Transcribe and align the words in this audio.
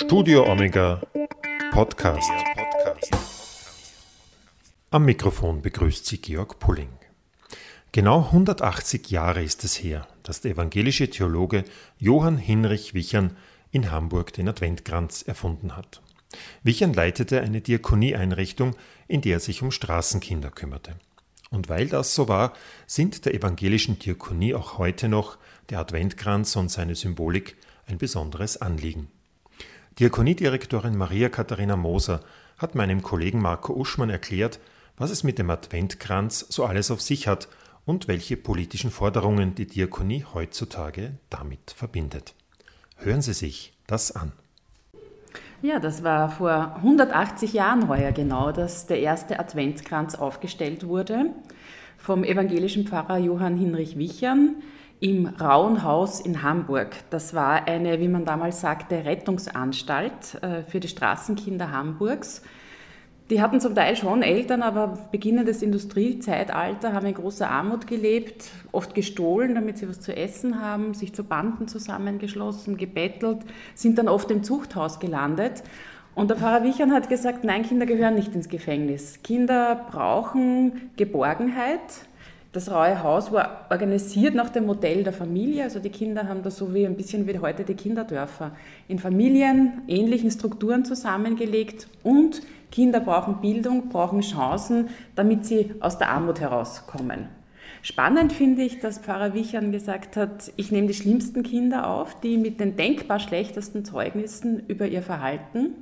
Studio 0.00 0.48
Omega 0.48 1.02
Podcast. 1.72 2.30
Am 4.92 5.04
Mikrofon 5.04 5.60
begrüßt 5.60 6.06
Sie 6.06 6.18
Georg 6.18 6.60
Pulling. 6.60 6.92
Genau 7.90 8.26
180 8.26 9.10
Jahre 9.10 9.42
ist 9.42 9.64
es 9.64 9.82
her, 9.82 10.06
dass 10.22 10.40
der 10.40 10.52
evangelische 10.52 11.10
Theologe 11.10 11.64
Johann 11.98 12.38
Hinrich 12.38 12.94
Wichern 12.94 13.36
in 13.72 13.90
Hamburg 13.90 14.32
den 14.32 14.48
Adventkranz 14.48 15.22
erfunden 15.22 15.76
hat. 15.76 16.00
Wichern 16.62 16.94
leitete 16.94 17.40
eine 17.40 17.60
Diakonieeinrichtung, 17.60 18.76
in 19.08 19.20
der 19.20 19.38
er 19.38 19.40
sich 19.40 19.62
um 19.62 19.72
Straßenkinder 19.72 20.52
kümmerte. 20.52 20.94
Und 21.50 21.68
weil 21.68 21.88
das 21.88 22.14
so 22.14 22.28
war, 22.28 22.52
sind 22.86 23.24
der 23.24 23.34
evangelischen 23.34 23.98
Diakonie 23.98 24.54
auch 24.54 24.78
heute 24.78 25.08
noch 25.08 25.38
der 25.70 25.80
Adventkranz 25.80 26.54
und 26.54 26.70
seine 26.70 26.94
Symbolik 26.94 27.56
ein 27.86 27.98
besonderes 27.98 28.58
Anliegen. 28.58 29.10
Diakoniedirektorin 29.98 30.96
Maria 30.96 31.28
Katharina 31.28 31.76
Moser 31.76 32.20
hat 32.56 32.74
meinem 32.74 33.02
Kollegen 33.02 33.40
Marco 33.40 33.72
Uschmann 33.72 34.10
erklärt, 34.10 34.60
was 34.96 35.10
es 35.10 35.24
mit 35.24 35.38
dem 35.38 35.50
Adventkranz 35.50 36.46
so 36.48 36.64
alles 36.64 36.90
auf 36.90 37.00
sich 37.00 37.28
hat 37.28 37.48
und 37.84 38.08
welche 38.08 38.36
politischen 38.36 38.90
Forderungen 38.90 39.54
die 39.54 39.66
Diakonie 39.66 40.24
heutzutage 40.34 41.12
damit 41.30 41.70
verbindet. 41.70 42.34
Hören 42.96 43.22
Sie 43.22 43.32
sich 43.32 43.72
das 43.86 44.12
an. 44.12 44.32
Ja, 45.62 45.80
das 45.80 46.04
war 46.04 46.30
vor 46.30 46.76
180 46.76 47.52
Jahren 47.52 47.88
heuer 47.88 48.12
genau, 48.12 48.52
dass 48.52 48.86
der 48.86 49.00
erste 49.00 49.40
Adventskranz 49.40 50.14
aufgestellt 50.14 50.86
wurde 50.86 51.30
vom 51.96 52.22
evangelischen 52.22 52.86
Pfarrer 52.86 53.18
Johann 53.18 53.56
Hinrich 53.56 53.98
Wichern 53.98 54.62
im 55.00 55.26
Rauenhaus 55.26 56.20
in 56.20 56.42
Hamburg. 56.42 56.96
Das 57.10 57.34
war 57.34 57.66
eine, 57.66 58.00
wie 58.00 58.08
man 58.08 58.24
damals 58.24 58.60
sagte, 58.60 59.04
Rettungsanstalt 59.04 60.42
äh, 60.42 60.62
für 60.64 60.80
die 60.80 60.88
Straßenkinder 60.88 61.70
Hamburgs. 61.70 62.42
Die 63.30 63.42
hatten 63.42 63.60
zum 63.60 63.74
Teil 63.74 63.94
schon 63.94 64.22
Eltern, 64.22 64.62
aber 64.62 64.98
beginnendes 65.12 65.60
Industriezeitalter 65.60 66.94
haben 66.94 67.04
in 67.04 67.14
großer 67.14 67.48
Armut 67.48 67.86
gelebt, 67.86 68.50
oft 68.72 68.94
gestohlen, 68.94 69.54
damit 69.54 69.76
sie 69.76 69.88
was 69.88 70.00
zu 70.00 70.16
essen 70.16 70.62
haben, 70.62 70.94
sich 70.94 71.14
zu 71.14 71.24
Banden 71.24 71.68
zusammengeschlossen, 71.68 72.78
gebettelt, 72.78 73.40
sind 73.74 73.98
dann 73.98 74.08
oft 74.08 74.30
im 74.30 74.42
Zuchthaus 74.42 74.98
gelandet. 74.98 75.62
Und 76.14 76.30
der 76.30 76.38
Pfarrer 76.38 76.64
Wichern 76.64 76.90
hat 76.92 77.10
gesagt, 77.10 77.44
nein, 77.44 77.64
Kinder 77.64 77.84
gehören 77.84 78.14
nicht 78.14 78.34
ins 78.34 78.48
Gefängnis. 78.48 79.22
Kinder 79.22 79.86
brauchen 79.90 80.90
Geborgenheit. 80.96 82.07
Das 82.58 82.72
Raue 82.72 83.04
Haus 83.04 83.30
war 83.30 83.66
organisiert 83.70 84.34
nach 84.34 84.48
dem 84.48 84.66
Modell 84.66 85.04
der 85.04 85.12
Familie. 85.12 85.62
Also 85.62 85.78
die 85.78 85.90
Kinder 85.90 86.26
haben 86.26 86.42
da 86.42 86.50
so 86.50 86.74
wie 86.74 86.84
ein 86.84 86.96
bisschen 86.96 87.28
wie 87.28 87.38
heute 87.38 87.62
die 87.62 87.74
Kinderdörfer 87.74 88.50
in 88.88 88.98
Familien, 88.98 89.82
ähnlichen 89.86 90.28
Strukturen 90.32 90.84
zusammengelegt 90.84 91.86
und 92.02 92.42
Kinder 92.72 92.98
brauchen 92.98 93.40
Bildung, 93.40 93.90
brauchen 93.90 94.22
Chancen, 94.22 94.88
damit 95.14 95.46
sie 95.46 95.72
aus 95.78 95.98
der 95.98 96.10
Armut 96.10 96.40
herauskommen. 96.40 97.28
Spannend 97.82 98.32
finde 98.32 98.62
ich, 98.62 98.80
dass 98.80 98.98
Pfarrer 98.98 99.34
Wichern 99.34 99.70
gesagt 99.70 100.16
hat, 100.16 100.50
ich 100.56 100.72
nehme 100.72 100.88
die 100.88 100.94
schlimmsten 100.94 101.44
Kinder 101.44 101.86
auf, 101.86 102.18
die 102.18 102.38
mit 102.38 102.58
den 102.58 102.74
denkbar 102.74 103.20
schlechtesten 103.20 103.84
Zeugnissen 103.84 104.66
über 104.66 104.88
ihr 104.88 105.02
Verhalten. 105.02 105.74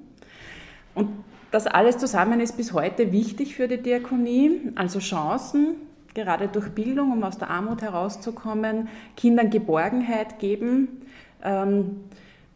Und 0.94 1.08
das 1.52 1.66
alles 1.66 1.96
zusammen 1.96 2.38
ist 2.38 2.58
bis 2.58 2.74
heute 2.74 3.12
wichtig 3.12 3.55
für 3.55 3.66
die 3.66 3.80
Diakonie, 3.80 4.72
also 4.74 4.98
Chancen, 4.98 5.77
gerade 6.17 6.48
durch 6.48 6.70
Bildung, 6.70 7.12
um 7.12 7.22
aus 7.22 7.39
der 7.39 7.50
Armut 7.50 7.83
herauszukommen, 7.83 8.89
Kindern 9.17 9.50
Geborgenheit 9.50 10.41
geben. 10.41 11.03
Ähm, 11.45 12.00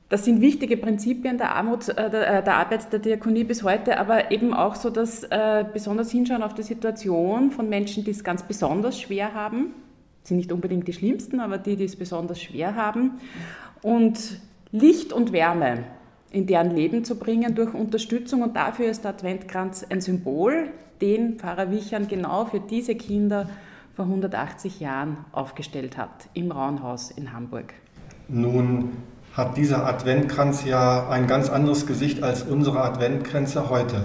das 0.09 0.25
sind 0.25 0.41
wichtige 0.41 0.77
Prinzipien 0.77 1.39
der, 1.39 1.55
Armut, 1.55 1.89
äh, 1.91 2.11
der, 2.11 2.39
äh, 2.39 2.43
der, 2.43 2.57
Arbeit 2.57 2.93
der 2.93 2.99
Diakonie 2.99 3.45
bis 3.45 3.63
heute, 3.63 3.99
aber 3.99 4.33
eben 4.33 4.53
auch 4.53 4.75
so, 4.75 4.91
dass 4.91 5.23
äh, 5.23 5.65
besonders 5.73 6.11
hinschauen 6.11 6.43
auf 6.43 6.55
die 6.55 6.65
Situation 6.65 7.53
von 7.53 7.69
Menschen, 7.69 8.03
die 8.03 8.11
es 8.11 8.25
ganz 8.25 8.43
besonders 8.43 8.99
schwer 8.99 9.35
haben. 9.35 9.73
Das 10.23 10.31
sind 10.31 10.39
nicht 10.39 10.51
unbedingt 10.51 10.89
die 10.89 10.93
schlimmsten, 10.93 11.39
aber 11.39 11.59
die, 11.59 11.77
die 11.77 11.85
es 11.85 11.95
besonders 11.95 12.43
schwer 12.43 12.75
haben. 12.75 13.21
Und 13.83 14.41
Licht 14.73 15.13
und 15.13 15.33
Wärme 15.33 15.85
in 16.31 16.47
deren 16.47 16.71
Leben 16.71 17.05
zu 17.05 17.17
bringen 17.17 17.55
durch 17.55 17.75
Unterstützung. 17.75 18.43
Und 18.43 18.57
dafür 18.57 18.87
ist 18.87 19.05
der 19.05 19.13
Adventkranz 19.13 19.87
ein 19.89 20.01
Symbol, 20.01 20.69
den 21.01 21.39
Pfarrer 21.39 21.71
Wichern 21.71 22.09
genau 22.09 22.45
für 22.45 22.61
diese 22.61 22.95
Kinder 22.95 23.49
vor 23.95 24.05
180 24.05 24.81
Jahren 24.81 25.19
aufgestellt 25.33 25.99
hat, 25.99 26.29
im 26.35 26.53
Rauenhaus 26.53 27.11
in 27.11 27.33
Hamburg. 27.33 27.75
Nun 28.29 28.93
hat 29.35 29.57
dieser 29.57 29.87
Adventkranz 29.87 30.65
ja 30.65 31.09
ein 31.09 31.27
ganz 31.27 31.49
anderes 31.49 31.87
Gesicht 31.87 32.23
als 32.23 32.43
unsere 32.43 32.81
Adventkränze 32.83 33.71
heute. 33.71 34.05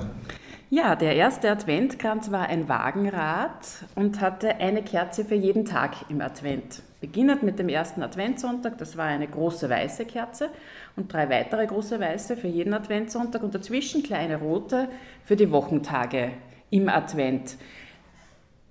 Ja, 0.72 0.96
der 0.96 1.16
erste 1.16 1.52
Adventkranz 1.52 2.32
war 2.32 2.50
ein 2.50 2.68
Wagenrad 2.68 3.86
und 3.94 4.20
hatte 4.20 4.56
eine 4.58 4.82
Kerze 4.82 5.24
für 5.24 5.36
jeden 5.36 5.64
Tag 5.64 6.10
im 6.10 6.22
Advent. 6.22 6.82
Beginnend 7.02 7.44
mit 7.44 7.60
dem 7.60 7.70
ersten 7.70 8.02
Adventssonntag, 8.02 8.80
das 8.80 8.98
war 8.98 9.06
eine 9.06 9.28
große 9.28 9.70
weiße 9.70 10.06
Kerze 10.06 10.50
und 10.96 11.12
drei 11.12 11.30
weitere 11.30 11.66
große 11.68 12.00
weiße 12.00 12.38
für 12.38 12.48
jeden 12.48 12.74
Adventssonntag 12.74 13.44
und 13.44 13.54
dazwischen 13.54 14.04
kleine 14.04 14.38
rote 14.38 14.88
für 15.24 15.36
die 15.36 15.52
Wochentage 15.52 16.32
im 16.70 16.90
Advent. 16.90 17.58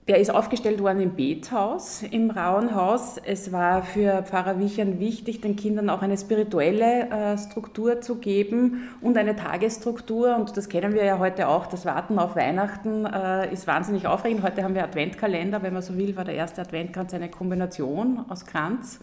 Der 0.07 0.19
ist 0.19 0.29
aufgestellt 0.31 0.83
worden 0.83 1.01
im 1.01 1.17
Bethaus, 1.17 2.03
im 2.03 2.31
Rauenhaus. 2.31 3.17
Es 3.17 3.53
war 3.53 3.83
für 3.83 4.23
Pfarrer 4.23 4.59
Wichern 4.59 5.01
wichtig, 5.01 5.41
den 5.41 5.57
Kindern 5.57 5.89
auch 5.89 6.03
eine 6.03 6.19
spirituelle 6.19 7.09
äh, 7.09 7.39
Struktur 7.39 8.03
zu 8.03 8.17
geben 8.17 8.91
und 9.01 9.17
eine 9.17 9.35
Tagesstruktur. 9.35 10.37
Und 10.37 10.59
das 10.59 10.69
kennen 10.69 10.93
wir 10.93 11.05
ja 11.05 11.19
heute 11.19 11.49
auch. 11.49 11.65
Das 11.65 11.87
Warten 11.87 12.19
auf 12.19 12.37
Weihnachten 12.37 13.07
äh, 13.07 13.51
ist 13.51 13.67
wahnsinnig 13.67 14.07
aufregend. 14.07 14.43
Heute 14.43 14.63
haben 14.63 14.75
wir 14.75 14.85
Adventkalender, 14.85 15.63
wenn 15.63 15.73
man 15.73 15.81
so 15.81 15.97
will, 15.97 16.15
war 16.17 16.25
der 16.25 16.35
erste 16.35 16.61
Adventkranz 16.61 17.15
eine 17.15 17.31
Kombination 17.31 18.27
aus 18.29 18.45
Kranz 18.45 19.01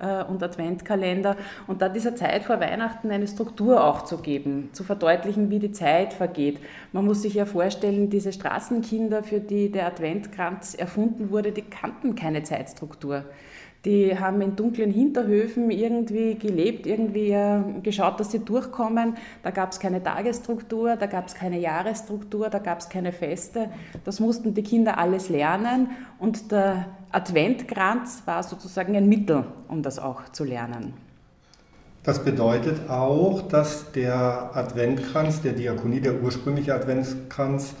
äh, 0.00 0.24
und 0.24 0.42
Adventkalender 0.42 1.36
und 1.66 1.82
da 1.82 1.88
dieser 1.88 2.16
Zeit 2.16 2.44
vor 2.44 2.60
Weihnachten 2.60 3.10
eine 3.10 3.26
Struktur 3.26 3.84
auch 3.84 4.04
zu 4.04 4.18
geben, 4.18 4.70
zu 4.72 4.84
verdeutlichen, 4.84 5.50
wie 5.50 5.58
die 5.58 5.72
Zeit 5.72 6.12
vergeht. 6.12 6.60
Man 6.92 7.04
muss 7.04 7.22
sich 7.22 7.34
ja 7.34 7.46
vorstellen, 7.46 8.10
diese 8.10 8.32
Straßenkinder, 8.32 9.22
für 9.22 9.40
die 9.40 9.70
der 9.70 9.86
Adventkranz 9.86 10.74
erfunden 10.74 11.30
wurde, 11.30 11.52
die 11.52 11.62
kannten 11.62 12.14
keine 12.14 12.42
Zeitstruktur. 12.42 13.24
Die 13.84 14.18
haben 14.18 14.42
in 14.42 14.56
dunklen 14.56 14.90
Hinterhöfen 14.90 15.70
irgendwie 15.70 16.34
gelebt, 16.34 16.86
irgendwie 16.86 17.30
äh, 17.30 17.62
geschaut, 17.82 18.20
dass 18.20 18.30
sie 18.30 18.40
durchkommen. 18.40 19.16
Da 19.42 19.50
gab 19.50 19.72
es 19.72 19.80
keine 19.80 20.02
Tagesstruktur, 20.02 20.96
da 20.96 21.06
gab 21.06 21.28
es 21.28 21.34
keine 21.34 21.58
Jahresstruktur, 21.58 22.50
da 22.50 22.58
gab 22.58 22.80
es 22.80 22.90
keine 22.90 23.10
Feste. 23.10 23.70
Das 24.04 24.20
mussten 24.20 24.52
die 24.52 24.62
Kinder 24.62 24.98
alles 24.98 25.30
lernen 25.30 25.90
und 26.18 26.52
der 26.52 26.86
Adventkranz 27.10 28.22
war 28.26 28.42
sozusagen 28.42 28.94
ein 28.96 29.08
Mittel, 29.08 29.44
um 29.68 29.82
das 29.82 29.98
auch 29.98 30.28
zu 30.30 30.44
lernen. 30.44 30.92
Das 32.02 32.24
bedeutet 32.24 32.88
auch, 32.88 33.42
dass 33.42 33.92
der 33.92 34.50
Adventkranz, 34.54 35.42
der 35.42 35.52
Diakonie, 35.52 36.00
der 36.00 36.22
ursprüngliche 36.22 36.74
Adventkranz, 36.74 37.74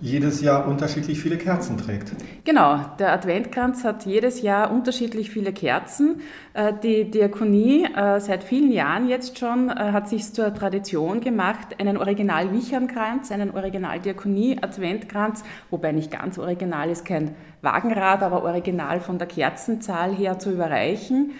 jedes 0.00 0.42
Jahr 0.42 0.66
unterschiedlich 0.68 1.20
viele 1.20 1.38
Kerzen 1.38 1.78
trägt. 1.78 2.12
Genau, 2.44 2.80
der 2.98 3.12
Adventkranz 3.12 3.84
hat 3.84 4.04
jedes 4.04 4.42
Jahr 4.42 4.70
unterschiedlich 4.70 5.30
viele 5.30 5.52
Kerzen. 5.52 6.20
Äh, 6.56 6.72
die 6.82 7.10
Diakonie 7.10 7.84
äh, 7.84 8.18
seit 8.20 8.42
vielen 8.42 8.72
Jahren 8.72 9.08
jetzt 9.08 9.38
schon 9.38 9.68
äh, 9.68 9.74
hat 9.74 10.08
sich 10.08 10.32
zur 10.32 10.54
Tradition 10.54 11.20
gemacht, 11.20 11.78
einen 11.78 11.98
Original-Wichernkranz, 11.98 13.30
einen 13.30 13.50
Original-Diakonie-Adventkranz, 13.50 15.44
wobei 15.70 15.92
nicht 15.92 16.10
ganz 16.10 16.38
original 16.38 16.88
ist, 16.88 17.04
kein 17.04 17.34
Wagenrad, 17.60 18.22
aber 18.22 18.42
original 18.44 19.00
von 19.00 19.18
der 19.18 19.26
Kerzenzahl 19.26 20.14
her 20.14 20.38
zu 20.38 20.52
überreichen. 20.52 21.32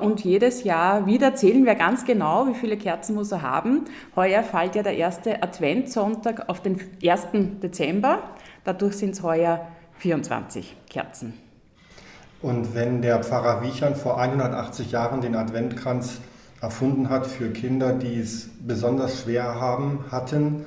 Und 0.00 0.24
jedes 0.24 0.64
Jahr 0.64 1.06
wieder 1.06 1.36
zählen 1.36 1.64
wir 1.64 1.76
ganz 1.76 2.04
genau, 2.04 2.48
wie 2.48 2.54
viele 2.54 2.76
Kerzen 2.76 3.14
muss 3.14 3.30
er 3.30 3.42
haben. 3.42 3.84
Heuer 4.16 4.42
fällt 4.42 4.74
ja 4.74 4.82
der 4.82 4.96
erste 4.96 5.44
Adventssonntag 5.44 6.48
auf 6.48 6.60
den 6.60 6.80
1. 7.04 7.28
Dezember. 7.62 7.99
Dadurch 8.64 8.96
sind 8.96 9.10
es 9.10 9.22
heuer 9.22 9.66
24 9.98 10.76
Kerzen. 10.88 11.34
Und 12.42 12.74
wenn 12.74 13.02
der 13.02 13.22
Pfarrer 13.22 13.62
Wiechern 13.62 13.94
vor 13.94 14.18
180 14.18 14.92
Jahren 14.92 15.20
den 15.20 15.36
Adventkranz 15.36 16.20
erfunden 16.60 17.10
hat 17.10 17.26
für 17.26 17.50
Kinder, 17.50 17.92
die 17.92 18.18
es 18.18 18.48
besonders 18.60 19.22
schwer 19.22 19.60
haben, 19.60 20.04
hatten, 20.10 20.64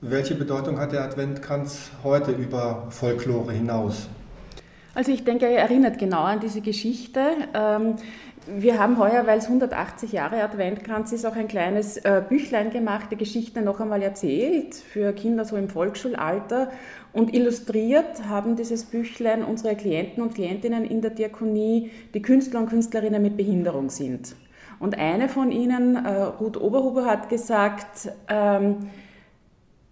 welche 0.00 0.34
Bedeutung 0.34 0.78
hat 0.78 0.92
der 0.92 1.02
Adventkranz 1.02 1.90
heute 2.04 2.32
über 2.32 2.86
Folklore 2.90 3.52
hinaus? 3.52 4.08
Also 4.94 5.12
ich 5.12 5.24
denke, 5.24 5.46
er 5.46 5.60
erinnert 5.60 5.98
genau 5.98 6.22
an 6.22 6.40
diese 6.40 6.60
Geschichte. 6.60 7.20
Wir 8.46 8.78
haben 8.78 8.98
heuer, 8.98 9.26
weil 9.26 9.38
es 9.38 9.46
180 9.46 10.12
Jahre 10.12 10.42
Adventkranz 10.42 11.12
ist, 11.12 11.26
auch 11.26 11.36
ein 11.36 11.46
kleines 11.46 11.98
äh, 11.98 12.22
Büchlein 12.26 12.70
gemacht, 12.70 13.08
die 13.10 13.16
Geschichte 13.16 13.60
noch 13.60 13.80
einmal 13.80 14.02
erzählt 14.02 14.74
für 14.74 15.12
Kinder 15.12 15.44
so 15.44 15.56
im 15.56 15.68
Volksschulalter. 15.68 16.70
Und 17.12 17.34
illustriert 17.34 18.26
haben 18.28 18.56
dieses 18.56 18.84
Büchlein 18.84 19.44
unsere 19.44 19.76
Klienten 19.76 20.22
und 20.22 20.34
Klientinnen 20.34 20.86
in 20.86 21.02
der 21.02 21.10
Diakonie, 21.10 21.90
die 22.14 22.22
Künstler 22.22 22.60
und 22.60 22.70
Künstlerinnen 22.70 23.20
mit 23.20 23.36
Behinderung 23.36 23.90
sind. 23.90 24.34
Und 24.78 24.98
eine 24.98 25.28
von 25.28 25.52
ihnen, 25.52 25.96
äh, 25.96 26.22
Ruth 26.22 26.56
Oberhuber, 26.56 27.04
hat 27.04 27.28
gesagt, 27.28 28.10
ähm, 28.28 28.88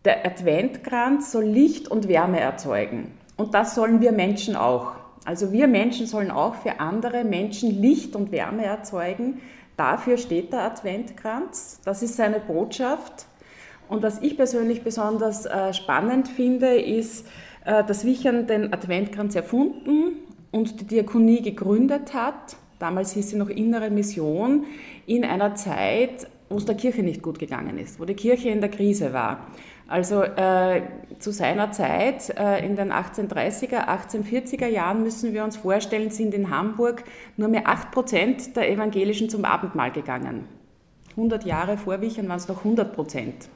der 0.07 0.25
Adventkranz 0.25 1.33
soll 1.33 1.45
Licht 1.45 1.89
und 1.89 2.09
Wärme 2.09 2.41
erzeugen. 2.41 3.13
Und 3.37 3.53
das 3.53 3.75
sollen 3.75 4.01
wir 4.01 4.13
Menschen 4.13 4.57
auch. 4.57 4.93
Also 5.25 5.53
wir 5.53 5.67
Menschen 5.67 6.07
sollen 6.07 6.31
auch 6.31 6.55
für 6.57 6.81
andere 6.81 7.25
Menschen 7.25 7.83
Licht 7.83 8.17
und 8.17 8.33
Wärme 8.33 8.65
erzeugen. 8.65 9.41
Dafür 9.77 10.17
steht 10.17 10.53
der 10.53 10.63
Adventkranz. 10.63 11.81
Das 11.85 12.03
ist 12.03 12.17
seine 12.17 12.41
Botschaft. 12.41 13.27
Und 13.89 14.03
was 14.03 14.21
ich 14.23 14.37
persönlich 14.37 14.83
besonders 14.83 15.47
äh, 15.47 15.73
spannend 15.73 16.29
finde, 16.29 16.79
ist, 16.79 17.27
äh, 17.65 17.85
dass 17.85 18.05
Wichern 18.05 18.47
den 18.47 18.73
Adventkranz 18.73 19.35
erfunden 19.35 20.17
und 20.51 20.81
die 20.81 20.87
Diakonie 20.87 21.43
gegründet 21.43 22.15
hat. 22.15 22.57
Damals 22.79 23.13
hieß 23.13 23.31
sie 23.31 23.37
noch 23.37 23.49
Innere 23.49 23.91
Mission, 23.91 24.65
in 25.07 25.25
einer 25.25 25.55
Zeit, 25.55 26.29
wo 26.49 26.57
es 26.57 26.65
der 26.65 26.77
Kirche 26.77 27.03
nicht 27.03 27.23
gut 27.23 27.39
gegangen 27.39 27.79
ist, 27.79 28.01
wo 28.01 28.05
die 28.05 28.15
Kirche 28.15 28.49
in 28.49 28.61
der 28.61 28.71
Krise 28.71 29.13
war. 29.13 29.47
Also 29.89 30.23
äh, 30.23 30.83
zu 31.19 31.33
seiner 31.33 31.73
Zeit, 31.73 32.29
äh, 32.39 32.65
in 32.65 32.77
den 32.77 32.93
1830er, 32.93 33.89
1840er 33.89 34.67
Jahren, 34.67 35.03
müssen 35.03 35.33
wir 35.33 35.43
uns 35.43 35.57
vorstellen, 35.57 36.11
sind 36.11 36.35
in 36.35 36.51
Hamburg 36.51 37.05
nur 37.39 37.49
mehr 37.49 37.67
8 37.67 37.91
Prozent 37.91 38.55
der 38.55 38.71
Evangelischen 38.71 39.31
zum 39.31 39.47
Abendmahl 39.47 39.91
gegangen. 39.91 40.45
100 41.13 41.45
Jahre 41.47 41.79
vor 41.79 42.03
Wichern 42.03 42.29
waren 42.29 42.37
es 42.37 42.49
noch 42.49 42.59
100 42.59 42.95
Prozent. 42.95 43.49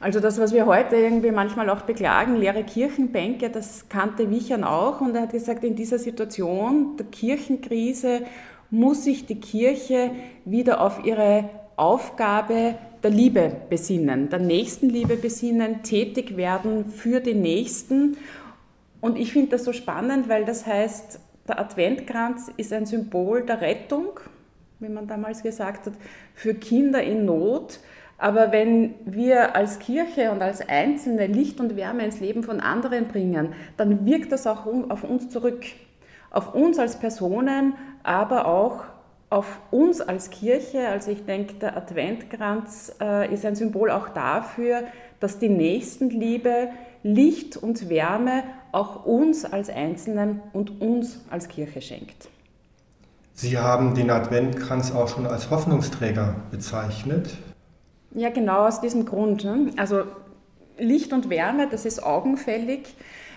Also 0.00 0.18
das, 0.18 0.40
was 0.40 0.52
wir 0.52 0.66
heute 0.66 0.96
irgendwie 0.96 1.30
manchmal 1.30 1.70
auch 1.70 1.82
beklagen, 1.82 2.34
leere 2.34 2.64
Kirchenbänke, 2.64 3.48
das 3.48 3.88
kannte 3.88 4.30
Wichern 4.30 4.64
auch 4.64 5.00
und 5.00 5.14
er 5.14 5.22
hat 5.22 5.30
gesagt, 5.30 5.62
in 5.62 5.76
dieser 5.76 6.00
Situation 6.00 6.96
der 6.96 7.06
Kirchenkrise 7.06 8.22
muss 8.70 9.04
sich 9.04 9.26
die 9.26 9.38
Kirche 9.38 10.10
wieder 10.44 10.80
auf 10.80 11.04
ihre 11.04 11.48
Aufgabe 11.76 12.74
der 13.02 13.10
Liebe 13.10 13.56
besinnen, 13.68 14.28
der 14.28 14.38
Nächstenliebe 14.38 15.16
besinnen, 15.16 15.82
tätig 15.82 16.36
werden 16.36 16.86
für 16.86 17.20
den 17.20 17.42
Nächsten. 17.42 18.16
Und 19.00 19.18
ich 19.18 19.32
finde 19.32 19.50
das 19.50 19.64
so 19.64 19.72
spannend, 19.72 20.28
weil 20.28 20.44
das 20.44 20.66
heißt, 20.66 21.18
der 21.48 21.58
Adventkranz 21.58 22.50
ist 22.56 22.72
ein 22.72 22.86
Symbol 22.86 23.42
der 23.42 23.60
Rettung, 23.60 24.20
wie 24.78 24.88
man 24.88 25.08
damals 25.08 25.42
gesagt 25.42 25.86
hat, 25.86 25.94
für 26.34 26.54
Kinder 26.54 27.02
in 27.02 27.24
Not. 27.24 27.80
Aber 28.18 28.52
wenn 28.52 28.94
wir 29.04 29.56
als 29.56 29.80
Kirche 29.80 30.30
und 30.30 30.42
als 30.42 30.68
Einzelne 30.68 31.26
Licht 31.26 31.58
und 31.58 31.74
Wärme 31.74 32.04
ins 32.04 32.20
Leben 32.20 32.44
von 32.44 32.60
anderen 32.60 33.08
bringen, 33.08 33.54
dann 33.76 34.06
wirkt 34.06 34.30
das 34.30 34.46
auch 34.46 34.66
auf 34.66 35.02
uns 35.02 35.28
zurück. 35.28 35.64
Auf 36.30 36.54
uns 36.54 36.78
als 36.78 36.98
Personen, 36.98 37.74
aber 38.04 38.46
auch 38.46 38.84
auf 39.32 39.60
uns 39.70 40.02
als 40.02 40.28
Kirche, 40.28 40.88
also 40.88 41.10
ich 41.10 41.24
denke, 41.24 41.54
der 41.54 41.74
Adventkranz 41.74 42.94
äh, 43.00 43.32
ist 43.32 43.46
ein 43.46 43.56
Symbol 43.56 43.90
auch 43.90 44.10
dafür, 44.10 44.82
dass 45.20 45.38
die 45.38 45.48
Nächstenliebe 45.48 46.68
Licht 47.02 47.56
und 47.56 47.88
Wärme 47.88 48.44
auch 48.72 49.06
uns 49.06 49.46
als 49.46 49.70
Einzelnen 49.70 50.42
und 50.52 50.82
uns 50.82 51.20
als 51.30 51.48
Kirche 51.48 51.80
schenkt. 51.80 52.28
Sie 53.32 53.56
haben 53.56 53.94
den 53.94 54.10
Adventkranz 54.10 54.92
auch 54.92 55.08
schon 55.08 55.26
als 55.26 55.50
Hoffnungsträger 55.50 56.36
bezeichnet. 56.50 57.30
Ja, 58.14 58.28
genau 58.28 58.66
aus 58.66 58.82
diesem 58.82 59.06
Grund. 59.06 59.44
Ne? 59.44 59.70
Also 59.78 60.02
Licht 60.76 61.14
und 61.14 61.30
Wärme, 61.30 61.68
das 61.70 61.86
ist 61.86 62.04
augenfällig. 62.04 62.94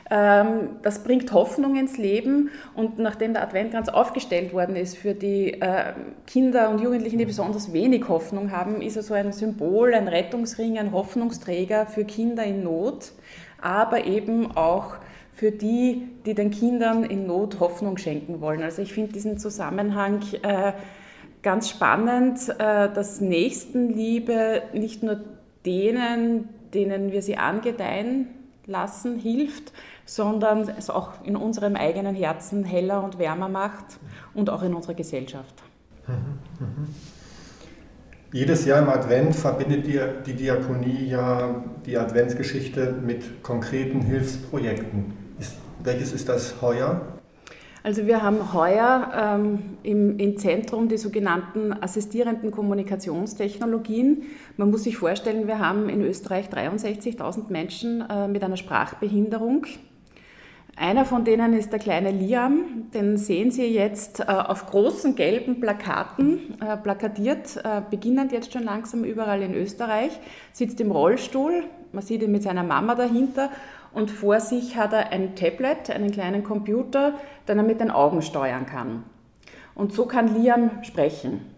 Ähm, 0.10 0.78
das 0.84 1.04
bringt 1.04 1.32
Hoffnung 1.34 1.76
ins 1.76 1.98
Leben 1.98 2.52
und 2.76 3.00
nachdem 3.00 3.34
der 3.34 3.42
Adventkranz 3.42 3.90
aufgestellt 3.90 4.54
worden 4.54 4.76
ist 4.76 4.98
für 4.98 5.16
die 5.16 5.60
äh, 5.60 5.94
Kinder 6.28 6.70
und 6.70 6.80
Jugendlichen, 6.80 7.18
die 7.18 7.26
besonders 7.26 7.74
wenig 7.74 8.08
Hoffnung 8.08 8.52
haben, 8.52 8.82
ist 8.82 8.98
er 8.98 9.04
so 9.04 9.16
ein 9.16 9.32
Symbol, 9.32 9.96
ein 9.96 10.08
Rettungsring, 10.08 10.78
ein 10.78 10.92
Hoffnungsträger 10.92 11.88
für 11.88 12.06
Kinder 12.06 12.44
in 12.44 12.64
Not, 12.64 13.14
aber 13.60 14.06
eben 14.06 14.56
auch 14.56 14.98
für 15.34 15.52
die, 15.52 16.08
die 16.26 16.36
den 16.36 16.52
Kindern 16.52 17.04
in 17.04 17.26
Not 17.26 17.60
Hoffnung 17.60 17.98
schenken 17.98 18.42
wollen. 18.42 18.62
Also 18.62 18.84
ich 18.84 18.94
finde 18.94 19.14
diesen 19.14 19.40
Zusammenhang 19.40 20.22
äh, 20.44 20.74
ganz 21.42 21.70
spannend, 21.70 22.48
äh, 22.60 22.90
dass 22.94 23.22
Nächstenliebe 23.22 24.62
nicht 24.74 25.02
nur 25.02 25.22
denen, 25.66 26.50
denen 26.76 27.12
wir 27.12 27.24
sie 27.24 27.38
angedeihen 27.38 28.28
lassen, 28.68 29.20
hilft, 29.20 29.74
sondern 30.06 30.70
es 30.70 30.90
auch 30.90 31.12
in 31.24 31.36
unserem 31.36 31.76
eigenen 31.76 32.16
Herzen 32.16 32.64
heller 32.64 33.04
und 33.04 33.18
wärmer 33.20 33.50
macht 33.50 34.00
und 34.34 34.50
auch 34.50 34.64
in 34.64 34.74
unserer 34.74 34.94
Gesellschaft. 34.94 35.64
Jedes 38.32 38.66
Jahr 38.66 38.82
im 38.82 38.90
Advent 38.90 39.36
verbindet 39.36 39.88
die 40.28 40.34
Diakonie 40.34 41.08
ja 41.08 41.64
die 41.86 41.98
Adventsgeschichte 41.98 42.92
mit 42.92 43.42
konkreten 43.44 44.02
Hilfsprojekten. 44.02 45.14
Ist, 45.40 45.56
welches 45.84 46.14
ist 46.14 46.30
das 46.30 46.62
heuer? 46.62 47.02
Also 47.86 48.08
wir 48.08 48.24
haben 48.24 48.52
heuer 48.52 49.12
ähm, 49.16 49.78
im, 49.84 50.18
im, 50.18 50.38
Zentrum 50.38 50.90
die 50.90 50.98
sogenannten 50.98 51.72
assistierenden 51.72 52.50
Kommunikationstechnologien. 52.50 54.24
Man 54.58 54.72
muss 54.72 54.86
sich 54.86 54.98
vorstellen, 54.98 55.46
wir 55.46 55.60
haben 55.60 55.88
in 55.88 56.02
Österreich 56.02 56.48
63.000 56.48 57.52
Menschen 57.52 58.02
äh, 58.02 58.28
mit 58.28 58.44
einer 58.44 58.58
Sprachbehinderung. 58.58 59.68
Einer 60.78 61.06
von 61.06 61.24
denen 61.24 61.54
ist 61.54 61.72
der 61.72 61.80
kleine 61.80 62.12
Liam, 62.12 62.92
den 62.94 63.18
sehen 63.18 63.50
Sie 63.50 63.66
jetzt 63.66 64.20
äh, 64.20 64.24
auf 64.26 64.66
großen 64.66 65.16
gelben 65.16 65.62
Plakaten 65.62 66.60
äh, 66.60 66.76
plakatiert, 66.76 67.58
äh, 67.64 67.82
beginnend 67.90 68.34
jetzt 68.34 68.52
schon 68.52 68.64
langsam 68.64 69.06
überall 69.06 69.42
in 69.42 69.54
Österreich, 69.54 70.12
sitzt 70.52 70.82
im 70.82 70.92
Rollstuhl, 70.92 71.64
man 71.94 72.04
sieht 72.04 72.22
ihn 72.22 72.32
mit 72.34 72.44
seiner 72.44 72.64
Mama 72.64 72.96
dahinter 72.96 73.52
und 73.94 74.12
vor 74.12 74.42
sich 74.42 74.76
hat 74.76 74.92
er 74.92 75.14
ein 75.14 75.38
Tablet, 75.38 75.90
einen 75.90 76.12
kleinen 76.12 76.44
Computer, 76.44 77.14
den 77.48 77.58
er 77.58 77.64
mit 77.64 77.80
den 77.80 77.90
Augen 77.90 78.22
steuern 78.22 78.66
kann. 78.66 79.04
Und 79.76 79.94
so 79.94 80.06
kann 80.06 80.36
Liam 80.36 80.84
sprechen. 80.84 81.55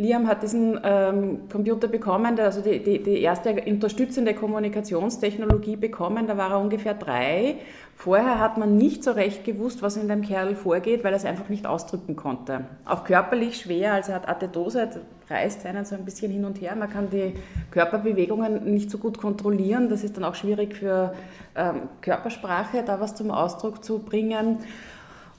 Liam 0.00 0.28
hat 0.28 0.44
diesen 0.44 0.78
ähm, 0.84 1.48
Computer 1.50 1.88
bekommen, 1.88 2.38
also 2.38 2.60
die, 2.60 2.80
die, 2.80 3.02
die, 3.02 3.20
erste 3.20 3.52
unterstützende 3.66 4.32
Kommunikationstechnologie 4.32 5.74
bekommen, 5.74 6.28
da 6.28 6.36
war 6.36 6.52
er 6.52 6.60
ungefähr 6.60 6.94
drei. 6.94 7.56
Vorher 7.96 8.38
hat 8.38 8.58
man 8.58 8.76
nicht 8.76 9.02
so 9.02 9.10
recht 9.10 9.44
gewusst, 9.44 9.82
was 9.82 9.96
in 9.96 10.06
dem 10.06 10.22
Kerl 10.22 10.54
vorgeht, 10.54 11.02
weil 11.02 11.12
er 11.12 11.16
es 11.16 11.24
einfach 11.24 11.48
nicht 11.48 11.66
ausdrücken 11.66 12.14
konnte. 12.14 12.66
Auch 12.84 13.02
körperlich 13.02 13.58
schwer, 13.58 13.94
also 13.94 14.12
er 14.12 14.16
hat 14.16 14.28
Atetose, 14.28 14.88
reißt 15.28 15.66
einen 15.66 15.84
so 15.84 15.96
ein 15.96 16.04
bisschen 16.04 16.30
hin 16.30 16.44
und 16.44 16.60
her. 16.60 16.76
Man 16.76 16.88
kann 16.88 17.10
die 17.10 17.34
Körperbewegungen 17.72 18.72
nicht 18.72 18.92
so 18.92 18.98
gut 18.98 19.18
kontrollieren. 19.18 19.88
Das 19.88 20.04
ist 20.04 20.16
dann 20.16 20.22
auch 20.22 20.36
schwierig 20.36 20.76
für 20.76 21.12
ähm, 21.56 21.88
Körpersprache, 22.02 22.84
da 22.86 23.00
was 23.00 23.16
zum 23.16 23.32
Ausdruck 23.32 23.84
zu 23.84 23.98
bringen. 23.98 24.58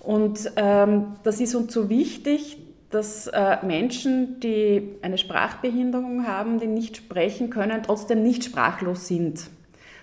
Und 0.01 0.51
ähm, 0.57 1.15
das 1.23 1.39
ist 1.39 1.55
uns 1.55 1.73
so 1.73 1.89
wichtig, 1.89 2.57
dass 2.89 3.27
äh, 3.27 3.57
Menschen, 3.63 4.39
die 4.39 4.95
eine 5.01 5.17
Sprachbehinderung 5.17 6.25
haben, 6.27 6.59
die 6.59 6.67
nicht 6.67 6.97
sprechen 6.97 7.49
können, 7.49 7.83
trotzdem 7.83 8.23
nicht 8.23 8.43
sprachlos 8.43 9.07
sind. 9.07 9.49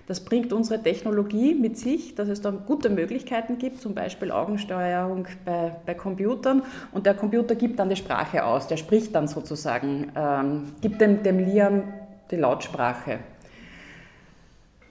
Das 0.07 0.21
bringt 0.21 0.53
unsere 0.53 0.81
Technologie 0.81 1.55
mit 1.55 1.77
sich, 1.77 2.15
dass 2.15 2.29
es 2.29 2.41
da 2.41 2.51
gute 2.53 2.91
Möglichkeiten 2.91 3.59
gibt, 3.59 3.81
zum 3.81 3.93
Beispiel 3.95 4.31
Augensteuerung 4.31 5.27
bei, 5.45 5.75
bei 5.85 5.95
Computern. 5.95 6.63
Und 6.93 7.07
der 7.07 7.15
Computer 7.15 7.57
gibt 7.57 7.81
dann 7.81 7.89
die 7.89 7.97
Sprache 7.97 8.45
aus, 8.45 8.69
der 8.69 8.77
spricht 8.77 9.15
dann 9.17 9.27
sozusagen, 9.27 10.13
ähm, 10.17 10.73
gibt 10.81 11.01
dem, 11.01 11.25
dem 11.25 11.41
Liam 11.41 11.83
die 12.31 12.37
Lautsprache. 12.37 13.19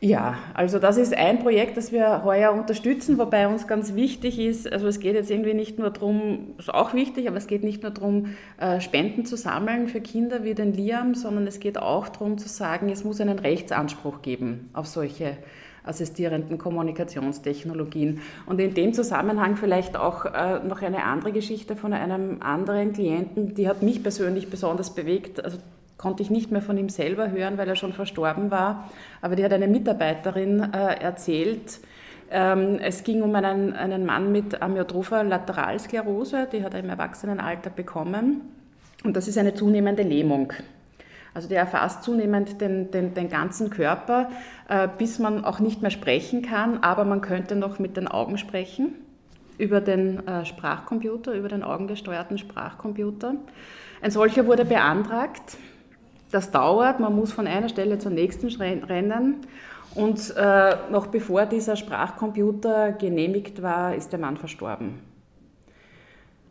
Ja, 0.05 0.37
also 0.53 0.77
das 0.77 0.97
ist 0.97 1.17
ein 1.17 1.39
Projekt, 1.39 1.77
das 1.77 1.91
wir 1.91 2.23
heuer 2.23 2.51
unterstützen, 2.51 3.17
wobei 3.17 3.47
uns 3.47 3.65
ganz 3.65 3.95
wichtig 3.95 4.37
ist, 4.37 4.71
also 4.71 4.85
es 4.85 4.99
geht 4.99 5.15
jetzt 5.15 5.31
irgendwie 5.31 5.55
nicht 5.55 5.79
nur 5.79 5.89
darum, 5.89 6.53
ist 6.59 6.71
auch 6.71 6.93
wichtig, 6.93 7.27
aber 7.27 7.37
es 7.37 7.47
geht 7.47 7.63
nicht 7.63 7.81
nur 7.81 7.89
darum, 7.89 8.35
äh, 8.59 8.79
Spenden 8.81 9.25
zu 9.25 9.35
sammeln 9.35 9.87
für 9.87 10.01
Kinder 10.01 10.43
wie 10.43 10.53
den 10.53 10.73
Liam, 10.73 11.15
sondern 11.15 11.47
es 11.47 11.59
geht 11.59 11.79
auch 11.79 12.07
darum 12.07 12.37
zu 12.37 12.47
sagen, 12.47 12.89
es 12.89 13.03
muss 13.03 13.19
einen 13.19 13.39
Rechtsanspruch 13.39 14.21
geben 14.21 14.69
auf 14.73 14.85
solche 14.85 15.37
assistierenden 15.83 16.59
Kommunikationstechnologien. 16.59 18.21
Und 18.45 18.59
in 18.59 18.75
dem 18.75 18.93
Zusammenhang 18.93 19.55
vielleicht 19.55 19.97
auch 19.97 20.25
äh, 20.25 20.59
noch 20.59 20.83
eine 20.83 21.03
andere 21.03 21.31
Geschichte 21.31 21.75
von 21.75 21.93
einem 21.93 22.43
anderen 22.43 22.93
Klienten, 22.93 23.55
die 23.55 23.67
hat 23.67 23.81
mich 23.81 24.03
persönlich 24.03 24.51
besonders 24.51 24.93
bewegt. 24.93 25.43
Also 25.43 25.57
konnte 25.97 26.23
ich 26.23 26.29
nicht 26.29 26.51
mehr 26.51 26.61
von 26.61 26.77
ihm 26.77 26.89
selber 26.89 27.31
hören, 27.31 27.57
weil 27.57 27.67
er 27.67 27.75
schon 27.75 27.93
verstorben 27.93 28.51
war. 28.51 28.89
Aber 29.21 29.35
die 29.35 29.43
hat 29.43 29.53
eine 29.53 29.67
Mitarbeiterin 29.67 30.73
äh, 30.73 31.01
erzählt, 31.01 31.79
ähm, 32.31 32.79
es 32.81 33.03
ging 33.03 33.21
um 33.21 33.35
einen, 33.35 33.73
einen 33.73 34.05
Mann 34.05 34.31
mit 34.31 34.61
Amyotropher 34.61 35.23
Lateralsklerose, 35.23 36.47
die 36.51 36.63
hat 36.63 36.73
er 36.73 36.79
im 36.79 36.89
Erwachsenenalter 36.89 37.69
bekommen. 37.69 38.41
Und 39.03 39.15
das 39.15 39.27
ist 39.27 39.37
eine 39.37 39.53
zunehmende 39.53 40.01
Lähmung. 40.01 40.51
Also 41.35 41.47
der 41.49 41.59
erfasst 41.59 42.03
zunehmend 42.03 42.61
den, 42.61 42.89
den, 42.91 43.13
den 43.13 43.29
ganzen 43.29 43.69
Körper, 43.69 44.29
äh, 44.69 44.87
bis 44.97 45.19
man 45.19 45.45
auch 45.45 45.59
nicht 45.59 45.81
mehr 45.81 45.91
sprechen 45.91 46.41
kann, 46.41 46.79
aber 46.81 47.05
man 47.05 47.21
könnte 47.21 47.55
noch 47.55 47.77
mit 47.77 47.97
den 47.97 48.07
Augen 48.07 48.37
sprechen. 48.37 48.95
über 49.57 49.81
den 49.81 50.25
äh, 50.27 50.45
Sprachcomputer, 50.45 51.33
über 51.33 51.47
den 51.47 51.63
augengesteuerten 51.63 52.37
Sprachcomputer. 52.37 53.35
Ein 54.01 54.11
solcher 54.11 54.45
wurde 54.47 54.65
beantragt. 54.65 55.57
Das 56.35 56.51
dauert, 56.51 56.99
man 56.99 57.15
muss 57.15 57.31
von 57.31 57.47
einer 57.47 57.69
Stelle 57.69 57.97
zur 57.97 58.11
nächsten 58.11 58.49
rennen. 58.49 59.37
Und 59.95 60.35
äh, 60.35 60.75
noch 60.91 61.07
bevor 61.07 61.45
dieser 61.45 61.77
Sprachcomputer 61.77 62.91
genehmigt 62.91 63.61
war, 63.61 63.95
ist 63.95 64.11
der 64.11 64.19
Mann 64.19 64.35
verstorben. 64.35 64.99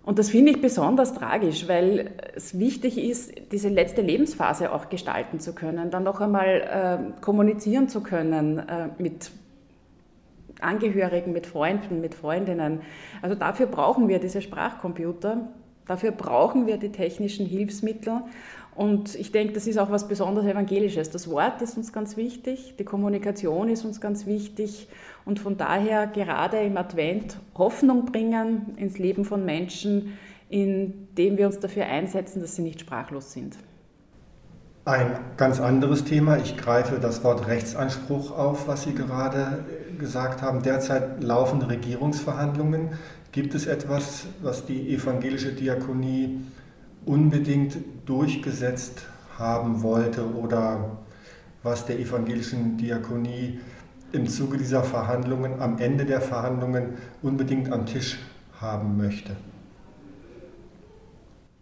Und 0.02 0.18
das 0.18 0.30
finde 0.30 0.52
ich 0.52 0.62
besonders 0.62 1.12
tragisch, 1.12 1.68
weil 1.68 2.12
es 2.34 2.58
wichtig 2.58 2.96
ist, 2.96 3.34
diese 3.52 3.68
letzte 3.68 4.00
Lebensphase 4.00 4.72
auch 4.72 4.88
gestalten 4.88 5.38
zu 5.38 5.54
können, 5.54 5.90
dann 5.90 6.04
noch 6.04 6.22
einmal 6.22 6.46
äh, 7.18 7.20
kommunizieren 7.20 7.90
zu 7.90 8.02
können 8.02 8.60
äh, 8.60 8.88
mit 8.96 9.32
Angehörigen, 10.62 11.34
mit 11.34 11.46
Freunden, 11.46 12.00
mit 12.00 12.14
Freundinnen. 12.14 12.80
Also 13.20 13.34
dafür 13.34 13.66
brauchen 13.66 14.08
wir 14.08 14.18
diese 14.18 14.40
Sprachcomputer, 14.40 15.46
dafür 15.86 16.12
brauchen 16.12 16.66
wir 16.66 16.78
die 16.78 16.90
technischen 16.90 17.44
Hilfsmittel. 17.44 18.22
Und 18.76 19.14
ich 19.14 19.30
denke, 19.30 19.52
das 19.52 19.66
ist 19.66 19.78
auch 19.78 19.90
was 19.90 20.08
besonders 20.08 20.46
Evangelisches. 20.46 21.10
Das 21.10 21.30
Wort 21.30 21.62
ist 21.62 21.76
uns 21.76 21.92
ganz 21.92 22.16
wichtig, 22.16 22.74
die 22.78 22.84
Kommunikation 22.84 23.68
ist 23.68 23.84
uns 23.84 24.00
ganz 24.00 24.26
wichtig 24.26 24.88
und 25.24 25.38
von 25.38 25.56
daher 25.56 26.08
gerade 26.08 26.58
im 26.58 26.76
Advent 26.76 27.36
Hoffnung 27.56 28.06
bringen 28.06 28.74
ins 28.76 28.98
Leben 28.98 29.24
von 29.24 29.44
Menschen, 29.44 30.18
indem 30.48 31.38
wir 31.38 31.46
uns 31.46 31.60
dafür 31.60 31.86
einsetzen, 31.86 32.40
dass 32.40 32.56
sie 32.56 32.62
nicht 32.62 32.80
sprachlos 32.80 33.32
sind. 33.32 33.56
Ein 34.86 35.18
ganz 35.38 35.60
anderes 35.60 36.04
Thema. 36.04 36.36
Ich 36.36 36.58
greife 36.58 36.98
das 37.00 37.24
Wort 37.24 37.46
Rechtsanspruch 37.46 38.36
auf, 38.36 38.68
was 38.68 38.82
Sie 38.82 38.94
gerade 38.94 39.64
gesagt 39.98 40.42
haben. 40.42 40.62
Derzeit 40.62 41.22
laufende 41.22 41.70
Regierungsverhandlungen. 41.70 42.90
Gibt 43.32 43.54
es 43.54 43.66
etwas, 43.66 44.26
was 44.42 44.66
die 44.66 44.94
evangelische 44.94 45.52
Diakonie 45.52 46.42
unbedingt 47.06 47.76
durchgesetzt 48.06 49.06
haben 49.38 49.82
wollte 49.82 50.24
oder 50.34 50.98
was 51.62 51.86
der 51.86 51.98
evangelischen 51.98 52.76
Diakonie 52.76 53.60
im 54.12 54.28
Zuge 54.28 54.58
dieser 54.58 54.84
Verhandlungen, 54.84 55.60
am 55.60 55.78
Ende 55.78 56.04
der 56.04 56.20
Verhandlungen 56.20 56.98
unbedingt 57.22 57.72
am 57.72 57.86
Tisch 57.86 58.18
haben 58.60 58.96
möchte? 58.96 59.36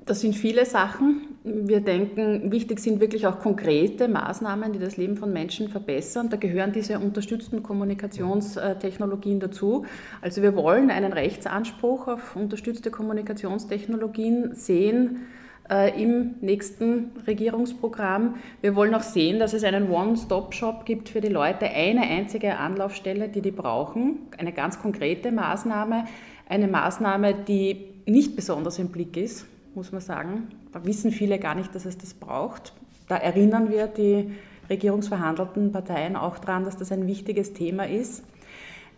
Das 0.04 0.20
sind 0.20 0.34
viele 0.34 0.66
Sachen. 0.66 1.31
Wir 1.44 1.80
denken, 1.80 2.52
wichtig 2.52 2.78
sind 2.78 3.00
wirklich 3.00 3.26
auch 3.26 3.40
konkrete 3.40 4.06
Maßnahmen, 4.06 4.72
die 4.72 4.78
das 4.78 4.96
Leben 4.96 5.16
von 5.16 5.32
Menschen 5.32 5.68
verbessern. 5.68 6.28
Da 6.30 6.36
gehören 6.36 6.70
diese 6.70 7.00
unterstützten 7.00 7.64
Kommunikationstechnologien 7.64 9.40
dazu. 9.40 9.84
Also 10.20 10.40
wir 10.40 10.54
wollen 10.54 10.88
einen 10.90 11.12
Rechtsanspruch 11.12 12.06
auf 12.06 12.36
unterstützte 12.36 12.92
Kommunikationstechnologien 12.92 14.54
sehen 14.54 15.22
äh, 15.68 16.00
im 16.00 16.36
nächsten 16.42 17.10
Regierungsprogramm. 17.26 18.36
Wir 18.60 18.76
wollen 18.76 18.94
auch 18.94 19.02
sehen, 19.02 19.40
dass 19.40 19.52
es 19.52 19.64
einen 19.64 19.90
One-Stop-Shop 19.90 20.84
gibt 20.84 21.08
für 21.08 21.20
die 21.20 21.28
Leute, 21.28 21.68
eine 21.68 22.02
einzige 22.02 22.56
Anlaufstelle, 22.56 23.28
die 23.28 23.42
die 23.42 23.50
brauchen, 23.50 24.28
eine 24.38 24.52
ganz 24.52 24.80
konkrete 24.80 25.32
Maßnahme, 25.32 26.04
eine 26.48 26.68
Maßnahme, 26.68 27.34
die 27.34 27.88
nicht 28.06 28.36
besonders 28.36 28.78
im 28.78 28.90
Blick 28.90 29.16
ist 29.16 29.46
muss 29.74 29.92
man 29.92 30.00
sagen. 30.00 30.48
Da 30.72 30.84
wissen 30.84 31.10
viele 31.10 31.38
gar 31.38 31.54
nicht, 31.54 31.74
dass 31.74 31.84
es 31.84 31.98
das 31.98 32.14
braucht. 32.14 32.72
Da 33.08 33.16
erinnern 33.16 33.70
wir 33.70 33.86
die 33.86 34.32
regierungsverhandelten 34.70 35.72
Parteien 35.72 36.16
auch 36.16 36.38
daran, 36.38 36.64
dass 36.64 36.76
das 36.76 36.92
ein 36.92 37.06
wichtiges 37.06 37.52
Thema 37.52 37.86
ist. 37.86 38.24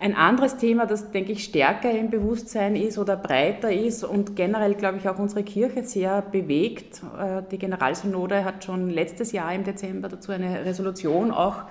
Ein 0.01 0.17
anderes 0.17 0.57
Thema, 0.57 0.87
das, 0.87 1.13
denke 1.13 1.33
ich, 1.33 1.45
stärker 1.45 1.91
im 1.91 2.11
Bewusstsein 2.11 2.77
ist 2.77 2.99
oder 2.99 3.17
breiter 3.17 3.73
ist 3.73 4.05
und 4.05 4.37
generell, 4.37 4.75
glaube 4.75 4.99
ich, 4.99 5.09
auch 5.09 5.19
unsere 5.19 5.45
Kirche 5.45 5.85
sehr 5.85 6.21
bewegt. 6.21 7.01
Äh, 7.19 7.43
die 7.51 7.59
Generalsynode 7.59 8.45
hat 8.45 8.65
schon 8.65 8.91
letztes 8.91 9.33
Jahr 9.33 9.55
im 9.55 9.65
Dezember 9.65 10.09
dazu 10.09 10.33
eine 10.33 10.65
Resolution 10.65 11.31
auch 11.31 11.63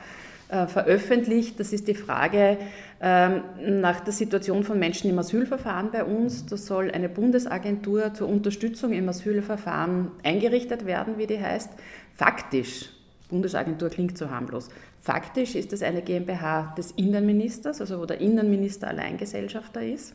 äh, 0.54 0.68
veröffentlicht. 0.68 1.60
Das 1.60 1.74
ist 1.74 1.88
die 1.88 1.96
Frage 1.96 2.58
ähm, 3.02 3.42
nach 3.82 4.02
der 4.02 4.14
Situation 4.14 4.64
von 4.64 4.78
Menschen 4.78 5.10
im 5.10 5.18
Asylverfahren 5.18 5.90
bei 5.90 6.04
uns. 6.04 6.46
Da 6.46 6.58
soll 6.58 6.92
eine 6.92 7.10
Bundesagentur 7.10 8.14
zur 8.14 8.30
Unterstützung 8.30 8.94
im 8.94 9.10
Asylverfahren 9.10 10.12
eingerichtet 10.22 10.86
werden, 10.86 11.18
wie 11.18 11.26
die 11.26 11.42
heißt. 11.42 11.72
Faktisch, 12.14 12.92
Bundesagentur 13.30 13.90
klingt 13.90 14.16
so 14.16 14.30
harmlos, 14.30 14.70
faktisch 15.02 15.56
ist 15.56 15.74
es 15.74 15.82
eine 15.82 16.04
GmbH 16.04 16.76
des 16.78 16.92
Innenministers, 16.92 17.82
also 17.82 18.00
wo 18.00 18.06
der 18.06 18.22
Innenminister 18.22 18.90
Alleingesellschafter 18.90 19.82
ist. 19.82 20.14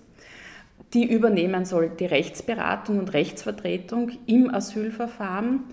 Die 0.95 1.13
übernehmen 1.13 1.65
soll 1.65 1.91
die 1.91 2.07
Rechtsberatung 2.07 3.01
und 3.01 3.13
Rechtsvertretung 3.13 4.13
im 4.27 4.55
Asylverfahren 4.55 5.65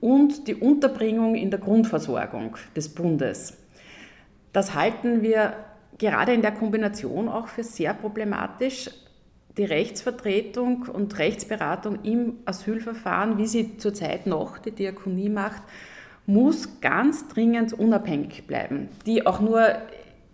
und 0.00 0.46
die 0.46 0.54
Unterbringung 0.54 1.34
in 1.34 1.50
der 1.50 1.58
Grundversorgung 1.58 2.56
des 2.76 2.88
Bundes. 2.88 3.58
Das 4.52 4.74
halten 4.74 5.22
wir 5.22 5.54
gerade 5.98 6.32
in 6.32 6.42
der 6.42 6.52
Kombination 6.52 7.28
auch 7.28 7.48
für 7.48 7.64
sehr 7.64 7.94
problematisch. 7.94 8.90
Die 9.56 9.64
Rechtsvertretung 9.64 10.86
und 10.92 11.18
Rechtsberatung 11.18 11.98
im 12.04 12.38
Asylverfahren, 12.46 13.36
wie 13.36 13.46
sie 13.46 13.76
zurzeit 13.76 14.26
noch 14.26 14.58
die 14.58 14.70
Diakonie 14.70 15.28
macht, 15.28 15.62
muss 16.24 16.80
ganz 16.80 17.28
dringend 17.28 17.72
unabhängig 17.72 18.46
bleiben, 18.46 18.88
die 19.04 19.26
auch 19.26 19.40
nur 19.40 19.76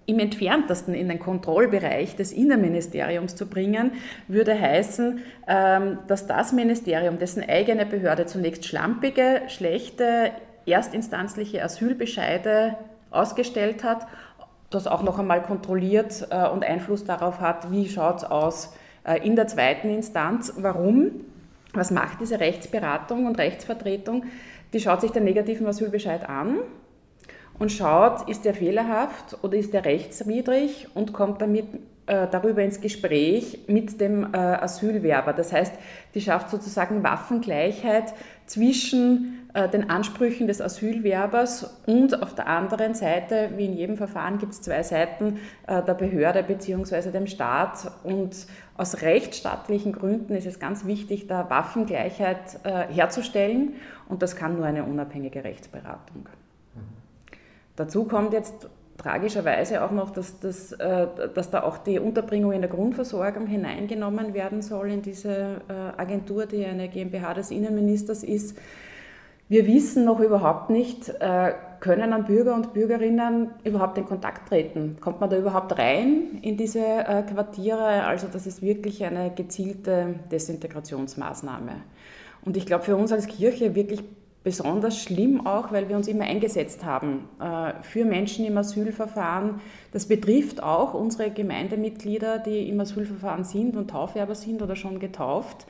im 0.06 0.18
entferntesten 0.20 0.94
in 0.94 1.08
den 1.08 1.18
Kontrollbereich 1.18 2.16
des 2.16 2.32
Innenministeriums 2.32 3.36
zu 3.36 3.46
bringen, 3.46 3.92
würde 4.26 4.58
heißen, 4.58 5.20
ähm, 5.46 5.98
dass 6.06 6.26
das 6.26 6.52
Ministerium, 6.52 7.18
dessen 7.18 7.46
eigene 7.46 7.84
Behörde 7.84 8.24
zunächst 8.24 8.64
schlampige, 8.64 9.42
schlechte, 9.48 10.30
erstinstanzliche 10.64 11.62
Asylbescheide 11.62 12.76
ausgestellt 13.10 13.84
hat, 13.84 14.06
das 14.70 14.86
auch 14.86 15.02
noch 15.02 15.18
einmal 15.18 15.42
kontrolliert 15.42 16.28
äh, 16.30 16.48
und 16.48 16.64
Einfluss 16.64 17.04
darauf 17.04 17.40
hat, 17.40 17.70
wie 17.70 17.88
schaut 17.88 18.18
es 18.18 18.24
aus 18.24 18.74
äh, 19.04 19.24
in 19.26 19.36
der 19.36 19.46
zweiten 19.46 19.88
Instanz. 19.88 20.52
Warum? 20.56 21.12
Was 21.72 21.90
macht 21.90 22.20
diese 22.20 22.40
Rechtsberatung 22.40 23.26
und 23.26 23.38
Rechtsvertretung? 23.38 24.24
Die 24.72 24.80
schaut 24.80 25.00
sich 25.00 25.10
den 25.10 25.24
negativen 25.24 25.66
Asylbescheid 25.66 26.28
an 26.28 26.58
und 27.58 27.72
schaut, 27.72 28.28
ist 28.28 28.44
der 28.44 28.54
fehlerhaft 28.54 29.38
oder 29.42 29.56
ist 29.56 29.72
der 29.72 29.84
rechtswidrig 29.84 30.88
und 30.94 31.12
kommt 31.12 31.40
damit 31.40 31.66
äh, 32.06 32.26
darüber 32.30 32.62
ins 32.62 32.80
Gespräch 32.80 33.60
mit 33.66 34.00
dem 34.00 34.32
äh, 34.32 34.36
Asylwerber. 34.36 35.32
Das 35.32 35.52
heißt, 35.52 35.74
die 36.14 36.20
schafft 36.20 36.50
sozusagen 36.50 37.02
Waffengleichheit 37.02 38.14
zwischen 38.46 39.47
den 39.66 39.90
Ansprüchen 39.90 40.46
des 40.46 40.60
Asylwerbers 40.60 41.80
und 41.86 42.22
auf 42.22 42.34
der 42.34 42.46
anderen 42.46 42.94
Seite, 42.94 43.50
wie 43.56 43.64
in 43.64 43.72
jedem 43.72 43.96
Verfahren, 43.96 44.38
gibt 44.38 44.52
es 44.52 44.60
zwei 44.62 44.82
Seiten 44.82 45.38
der 45.66 45.94
Behörde 45.94 46.42
bzw. 46.42 47.10
dem 47.10 47.26
Staat. 47.26 47.90
Und 48.04 48.46
aus 48.76 49.02
rechtsstaatlichen 49.02 49.92
Gründen 49.92 50.34
ist 50.34 50.46
es 50.46 50.58
ganz 50.58 50.86
wichtig, 50.86 51.26
da 51.26 51.50
Waffengleichheit 51.50 52.60
herzustellen. 52.62 53.74
Und 54.08 54.22
das 54.22 54.36
kann 54.36 54.56
nur 54.56 54.66
eine 54.66 54.84
unabhängige 54.84 55.44
Rechtsberatung. 55.44 56.28
Dazu 57.76 58.04
kommt 58.04 58.32
jetzt 58.32 58.68
tragischerweise 58.98 59.84
auch 59.84 59.92
noch, 59.92 60.10
dass, 60.10 60.40
dass, 60.40 60.72
äh, 60.72 61.06
dass 61.32 61.50
da 61.50 61.62
auch 61.62 61.78
die 61.78 61.98
Unterbringung 61.98 62.52
in 62.52 62.60
der 62.60 62.68
Grundversorgung 62.68 63.46
hineingenommen 63.46 64.34
werden 64.34 64.60
soll 64.60 64.90
in 64.90 65.02
diese 65.02 65.60
äh, 65.68 65.72
Agentur, 65.96 66.46
die 66.46 66.66
eine 66.66 66.88
GmbH 66.88 67.34
des 67.34 67.50
Innenministers 67.50 68.24
ist. 68.24 68.58
Wir 69.48 69.66
wissen 69.66 70.04
noch 70.04 70.20
überhaupt 70.20 70.70
nicht, 70.70 71.08
äh, 71.20 71.52
können 71.80 72.12
an 72.12 72.24
Bürger 72.24 72.54
und 72.54 72.74
Bürgerinnen 72.74 73.50
überhaupt 73.64 73.96
in 73.98 74.04
Kontakt 74.04 74.48
treten? 74.48 74.96
Kommt 75.00 75.20
man 75.20 75.30
da 75.30 75.38
überhaupt 75.38 75.78
rein 75.78 76.38
in 76.42 76.56
diese 76.56 76.80
Quartiere? 77.32 78.04
Also 78.04 78.26
das 78.30 78.46
ist 78.48 78.62
wirklich 78.62 79.04
eine 79.04 79.30
gezielte 79.32 80.16
Desintegrationsmaßnahme. 80.30 81.76
Und 82.44 82.56
ich 82.56 82.66
glaube, 82.66 82.84
für 82.84 82.96
uns 82.96 83.12
als 83.12 83.26
Kirche 83.26 83.74
wirklich 83.74 84.02
besonders 84.44 84.98
schlimm 85.02 85.46
auch, 85.46 85.72
weil 85.72 85.88
wir 85.88 85.96
uns 85.96 86.08
immer 86.08 86.24
eingesetzt 86.24 86.84
haben 86.84 87.28
äh, 87.40 87.74
für 87.82 88.04
Menschen 88.04 88.46
im 88.46 88.56
Asylverfahren. 88.56 89.60
Das 89.92 90.06
betrifft 90.06 90.62
auch 90.62 90.94
unsere 90.94 91.30
Gemeindemitglieder, 91.30 92.38
die 92.38 92.68
im 92.68 92.80
Asylverfahren 92.80 93.44
sind 93.44 93.76
und 93.76 93.90
Taufwerber 93.90 94.34
sind 94.34 94.62
oder 94.62 94.76
schon 94.76 95.00
getauft. 95.00 95.66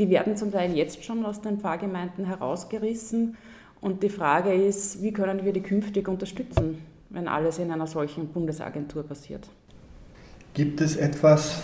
Die 0.00 0.08
werden 0.08 0.34
zum 0.34 0.50
Teil 0.50 0.74
jetzt 0.74 1.04
schon 1.04 1.26
aus 1.26 1.42
den 1.42 1.60
Pfarrgemeinden 1.60 2.24
herausgerissen. 2.24 3.36
Und 3.82 4.02
die 4.02 4.08
Frage 4.08 4.50
ist, 4.50 5.02
wie 5.02 5.12
können 5.12 5.44
wir 5.44 5.52
die 5.52 5.60
künftig 5.60 6.08
unterstützen, 6.08 6.78
wenn 7.10 7.28
alles 7.28 7.58
in 7.58 7.70
einer 7.70 7.86
solchen 7.86 8.28
Bundesagentur 8.28 9.02
passiert? 9.02 9.46
Gibt 10.54 10.80
es 10.80 10.96
etwas, 10.96 11.60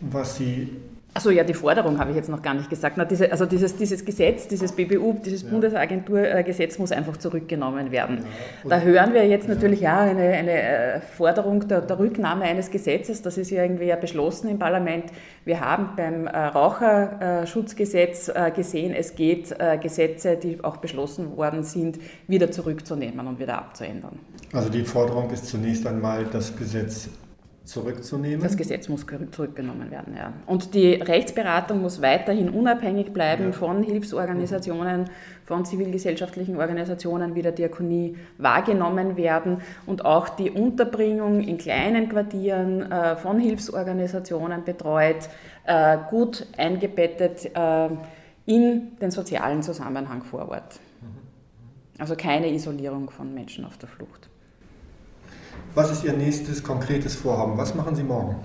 was 0.00 0.36
Sie 0.36 0.70
Achso, 1.14 1.28
ja, 1.28 1.44
die 1.44 1.52
Forderung 1.52 1.98
habe 1.98 2.10
ich 2.10 2.16
jetzt 2.16 2.30
noch 2.30 2.40
gar 2.40 2.54
nicht 2.54 2.70
gesagt. 2.70 2.96
Na, 2.96 3.04
diese, 3.04 3.30
also 3.30 3.44
dieses, 3.44 3.76
dieses 3.76 4.02
Gesetz, 4.02 4.48
dieses 4.48 4.72
BBU, 4.72 5.20
dieses 5.22 5.42
ja. 5.42 5.50
Bundesagenturgesetz 5.50 6.78
muss 6.78 6.90
einfach 6.90 7.18
zurückgenommen 7.18 7.90
werden. 7.90 8.24
Ja. 8.64 8.70
Da 8.70 8.80
hören 8.80 9.12
wir 9.12 9.26
jetzt 9.26 9.46
natürlich 9.46 9.80
ja 9.80 10.00
eine, 10.00 10.22
eine 10.22 10.52
äh, 10.52 11.00
Forderung 11.02 11.68
der, 11.68 11.82
der, 11.82 11.98
Rücknahme 11.98 12.44
eines 12.44 12.70
Gesetzes. 12.70 13.20
Das 13.20 13.36
ist 13.36 13.50
ja 13.50 13.62
irgendwie 13.62 13.84
ja 13.84 13.96
beschlossen 13.96 14.48
im 14.48 14.58
Parlament. 14.58 15.04
Wir 15.44 15.60
haben 15.60 15.90
beim 15.96 16.26
äh, 16.26 16.46
Raucherschutzgesetz 16.46 18.28
äh, 18.28 18.50
gesehen, 18.50 18.94
es 18.94 19.14
geht 19.14 19.54
Gesetze, 19.80 20.36
die 20.36 20.62
auch 20.64 20.78
beschlossen 20.78 21.36
worden 21.36 21.62
sind, 21.62 21.98
wieder 22.26 22.50
zurückzunehmen 22.50 23.26
und 23.26 23.38
wieder 23.38 23.58
abzuändern. 23.58 24.18
Also 24.52 24.70
die 24.70 24.84
Forderung 24.84 25.30
ist 25.30 25.46
zunächst 25.46 25.86
einmal, 25.86 26.24
das 26.24 26.56
Gesetz 26.56 27.08
zurückzunehmen? 27.72 28.40
Das 28.40 28.56
Gesetz 28.56 28.88
muss 28.88 29.04
zurückgenommen 29.30 29.90
werden, 29.90 30.14
ja. 30.16 30.32
Und 30.46 30.74
die 30.74 30.94
Rechtsberatung 30.94 31.82
muss 31.82 32.00
weiterhin 32.02 32.50
unabhängig 32.50 33.12
bleiben 33.12 33.46
ja. 33.46 33.52
von 33.52 33.82
Hilfsorganisationen, 33.82 35.10
von 35.44 35.64
zivilgesellschaftlichen 35.64 36.56
Organisationen 36.56 37.34
wie 37.34 37.42
der 37.42 37.52
Diakonie 37.52 38.16
wahrgenommen 38.38 39.16
werden 39.16 39.62
und 39.86 40.04
auch 40.04 40.28
die 40.28 40.50
Unterbringung 40.50 41.40
in 41.40 41.58
kleinen 41.58 42.08
Quartieren 42.08 42.90
äh, 42.90 43.16
von 43.16 43.38
Hilfsorganisationen 43.38 44.64
betreut, 44.64 45.28
äh, 45.64 45.98
gut 46.10 46.46
eingebettet 46.56 47.50
äh, 47.54 47.88
in 48.46 48.96
den 49.00 49.10
sozialen 49.10 49.62
Zusammenhang 49.62 50.22
vor 50.22 50.48
Ort. 50.48 50.80
Mhm. 51.00 52.00
Also 52.00 52.16
keine 52.16 52.52
Isolierung 52.52 53.10
von 53.10 53.32
Menschen 53.32 53.64
auf 53.64 53.78
der 53.78 53.88
Flucht. 53.88 54.31
Was 55.74 55.90
ist 55.90 56.04
Ihr 56.04 56.12
nächstes 56.12 56.62
konkretes 56.62 57.14
Vorhaben? 57.14 57.56
Was 57.56 57.74
machen 57.74 57.96
Sie 57.96 58.02
morgen? 58.02 58.36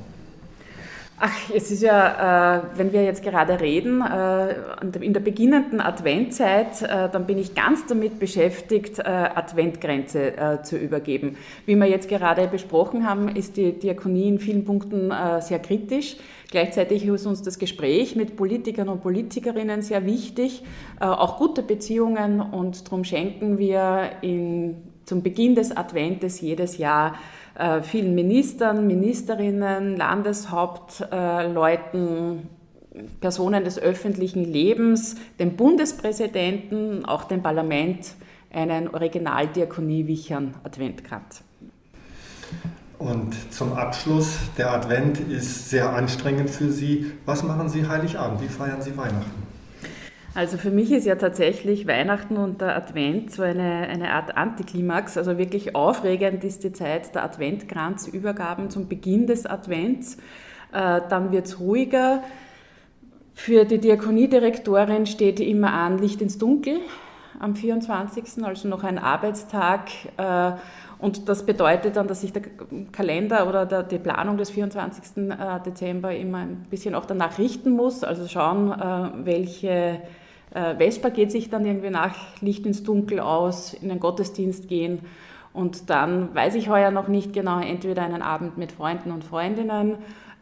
Ach, 1.20 1.50
es 1.52 1.72
ist 1.72 1.82
ja, 1.82 2.58
äh, 2.58 2.62
wenn 2.76 2.94
wir 2.94 3.04
jetzt 3.04 3.24
gerade 3.24 3.60
reden, 3.60 4.04
äh, 4.04 4.54
in 5.02 5.14
der 5.14 5.20
beginnenden 5.20 5.82
Adventzeit, 5.82 6.84
äh, 6.84 7.10
dann 7.10 7.26
bin 7.26 7.40
ich 7.40 7.56
ganz 7.56 7.88
damit 7.88 8.20
beschäftigt, 8.20 9.00
äh, 9.00 9.02
Adventgrenze 9.02 10.38
äh, 10.38 10.62
zu 10.62 10.78
übergeben. 10.78 11.36
Wie 11.66 11.76
wir 11.76 11.88
jetzt 11.88 12.08
gerade 12.08 12.48
besprochen 12.48 13.10
haben, 13.10 13.30
ist 13.30 13.58
die 13.58 13.72
Diakonie 13.80 14.28
in 14.28 14.38
vielen 14.38 14.64
Punkten 14.64 15.10
äh, 15.10 15.42
sehr 15.42 15.58
kritisch. 15.58 16.18
Gleichzeitig 16.52 17.04
ist 17.04 17.26
uns 17.26 17.42
das 17.42 17.58
Gespräch 17.58 18.16
mit 18.16 18.36
Politikern 18.36 18.88
und 18.88 19.02
Politikerinnen 19.02 19.82
sehr 19.82 20.06
wichtig, 20.06 20.64
auch 21.00 21.40
gute 21.40 21.62
Beziehungen 21.62 22.40
und 22.40 22.88
darum 22.88 23.04
schenken 23.04 23.58
wir 23.58 24.12
in 24.22 24.78
zum 25.08 25.24
Beginn 25.24 25.56
des 25.56 25.76
Adventes 25.76 26.40
jedes 26.42 26.78
Jahr 26.78 27.16
äh, 27.56 27.82
vielen 27.82 28.14
Ministern, 28.14 28.86
Ministerinnen, 28.86 29.96
Landeshauptleuten, 29.96 32.50
Personen 33.22 33.64
des 33.64 33.80
öffentlichen 33.80 34.44
Lebens, 34.44 35.16
dem 35.40 35.56
Bundespräsidenten, 35.56 37.06
auch 37.06 37.24
dem 37.24 37.42
Parlament 37.42 38.16
einen 38.52 38.90
Originaldiakonie-Wichern 38.90 40.56
Adventkranz. 40.64 41.42
Und 43.00 43.54
zum 43.54 43.74
Abschluss, 43.74 44.38
der 44.58 44.74
Advent 44.74 45.20
ist 45.20 45.70
sehr 45.70 45.94
anstrengend 45.94 46.50
für 46.50 46.72
Sie. 46.72 47.12
Was 47.26 47.44
machen 47.44 47.70
Sie 47.70 47.88
Heiligabend? 47.88 48.42
Wie 48.42 48.50
feiern 48.50 48.82
Sie 48.82 48.98
Weihnachten? 48.98 49.47
Also 50.38 50.58
für 50.58 50.70
mich 50.70 50.92
ist 50.92 51.08
ja 51.08 51.16
tatsächlich 51.16 51.88
Weihnachten 51.88 52.38
und 52.38 52.62
der 52.62 52.76
Advent 52.78 53.32
so 53.32 53.42
eine, 53.42 53.88
eine 53.88 54.12
Art 54.12 54.38
Antiklimax. 54.38 55.18
Also 55.18 55.40
wirklich 55.40 55.74
aufregend 55.74 56.44
ist 56.44 56.64
die 56.64 56.72
Zeit 56.72 57.16
der 57.16 57.24
Adventkranzübergaben 57.24 58.70
zum 58.70 58.88
Beginn 58.88 59.26
des 59.26 59.48
Advents. 59.48 60.18
Äh, 60.72 61.02
dann 61.10 61.32
wird 61.32 61.48
es 61.48 61.60
ruhiger. 61.60 62.22
Für 63.34 63.66
die 63.66 63.80
Diakoniedirektorin 63.80 65.08
steht 65.08 65.40
immer 65.40 65.74
an 65.74 65.98
Licht 65.98 66.22
ins 66.22 66.38
Dunkel 66.38 66.82
am 67.40 67.56
24., 67.56 68.44
also 68.44 68.68
noch 68.68 68.84
ein 68.84 69.00
Arbeitstag. 69.00 69.90
Äh, 70.18 70.52
und 71.00 71.30
das 71.30 71.48
bedeutet 71.48 71.96
dann, 71.96 72.08
dass 72.08 72.22
sich 72.22 72.32
der 72.32 72.44
Kalender 72.92 73.48
oder 73.50 73.66
der, 73.66 73.82
die 73.82 73.98
Planung 73.98 74.38
des 74.38 74.52
24. 74.52 75.32
Äh, 75.32 75.60
Dezember 75.66 76.16
immer 76.16 76.38
ein 76.42 76.68
bisschen 76.70 76.94
auch 76.94 77.06
danach 77.06 77.40
richten 77.40 77.72
muss. 77.72 78.04
Also 78.04 78.28
schauen, 78.28 78.70
welche 79.26 80.00
äh, 80.54 80.76
Vesper 80.76 81.12
geht 81.12 81.32
sich 81.32 81.50
dann 81.50 81.66
irgendwie 81.66 81.90
nach 81.90 82.16
Licht 82.42 82.66
ins 82.66 82.84
Dunkel 82.84 83.20
aus, 83.20 83.74
in 83.74 83.90
den 83.90 84.00
Gottesdienst 84.00 84.68
gehen 84.68 85.00
und 85.54 85.90
dann 85.90 86.36
weiß 86.36 86.56
ich 86.56 86.70
heuer 86.70 86.92
noch 86.92 87.08
nicht 87.08 87.34
genau, 87.34 87.60
entweder 87.60 88.04
einen 88.04 88.22
Abend 88.22 88.58
mit 88.58 88.72
Freunden 88.72 89.12
und 89.12 89.24
Freundinnen 89.24 89.96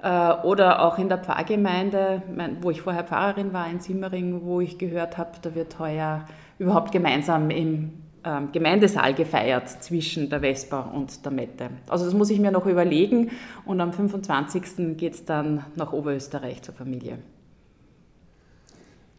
äh, 0.03 0.33
oder 0.43 0.85
auch 0.85 0.97
in 0.97 1.09
der 1.09 1.17
Pfarrgemeinde, 1.17 2.21
wo 2.61 2.69
ich 2.69 2.81
vorher 2.81 3.03
Pfarrerin 3.03 3.53
war 3.53 3.69
in 3.69 3.79
Simmering, 3.79 4.41
wo 4.43 4.61
ich 4.61 4.77
gehört 4.77 5.17
habe, 5.17 5.31
da 5.41 5.55
wird 5.55 5.79
heuer 5.79 6.25
überhaupt 6.59 6.91
gemeinsam 6.91 7.49
im 7.49 7.93
ähm, 8.25 8.51
Gemeindesaal 8.51 9.13
gefeiert 9.13 9.69
zwischen 9.69 10.29
der 10.29 10.41
Vesper 10.41 10.91
und 10.93 11.23
der 11.23 11.31
Mette. 11.31 11.69
Also 11.87 12.05
das 12.05 12.13
muss 12.13 12.29
ich 12.29 12.39
mir 12.39 12.51
noch 12.51 12.65
überlegen 12.65 13.31
und 13.65 13.79
am 13.79 13.93
25. 13.93 14.97
geht 14.97 15.13
es 15.13 15.25
dann 15.25 15.63
nach 15.75 15.93
Oberösterreich 15.93 16.61
zur 16.61 16.73
Familie. 16.73 17.19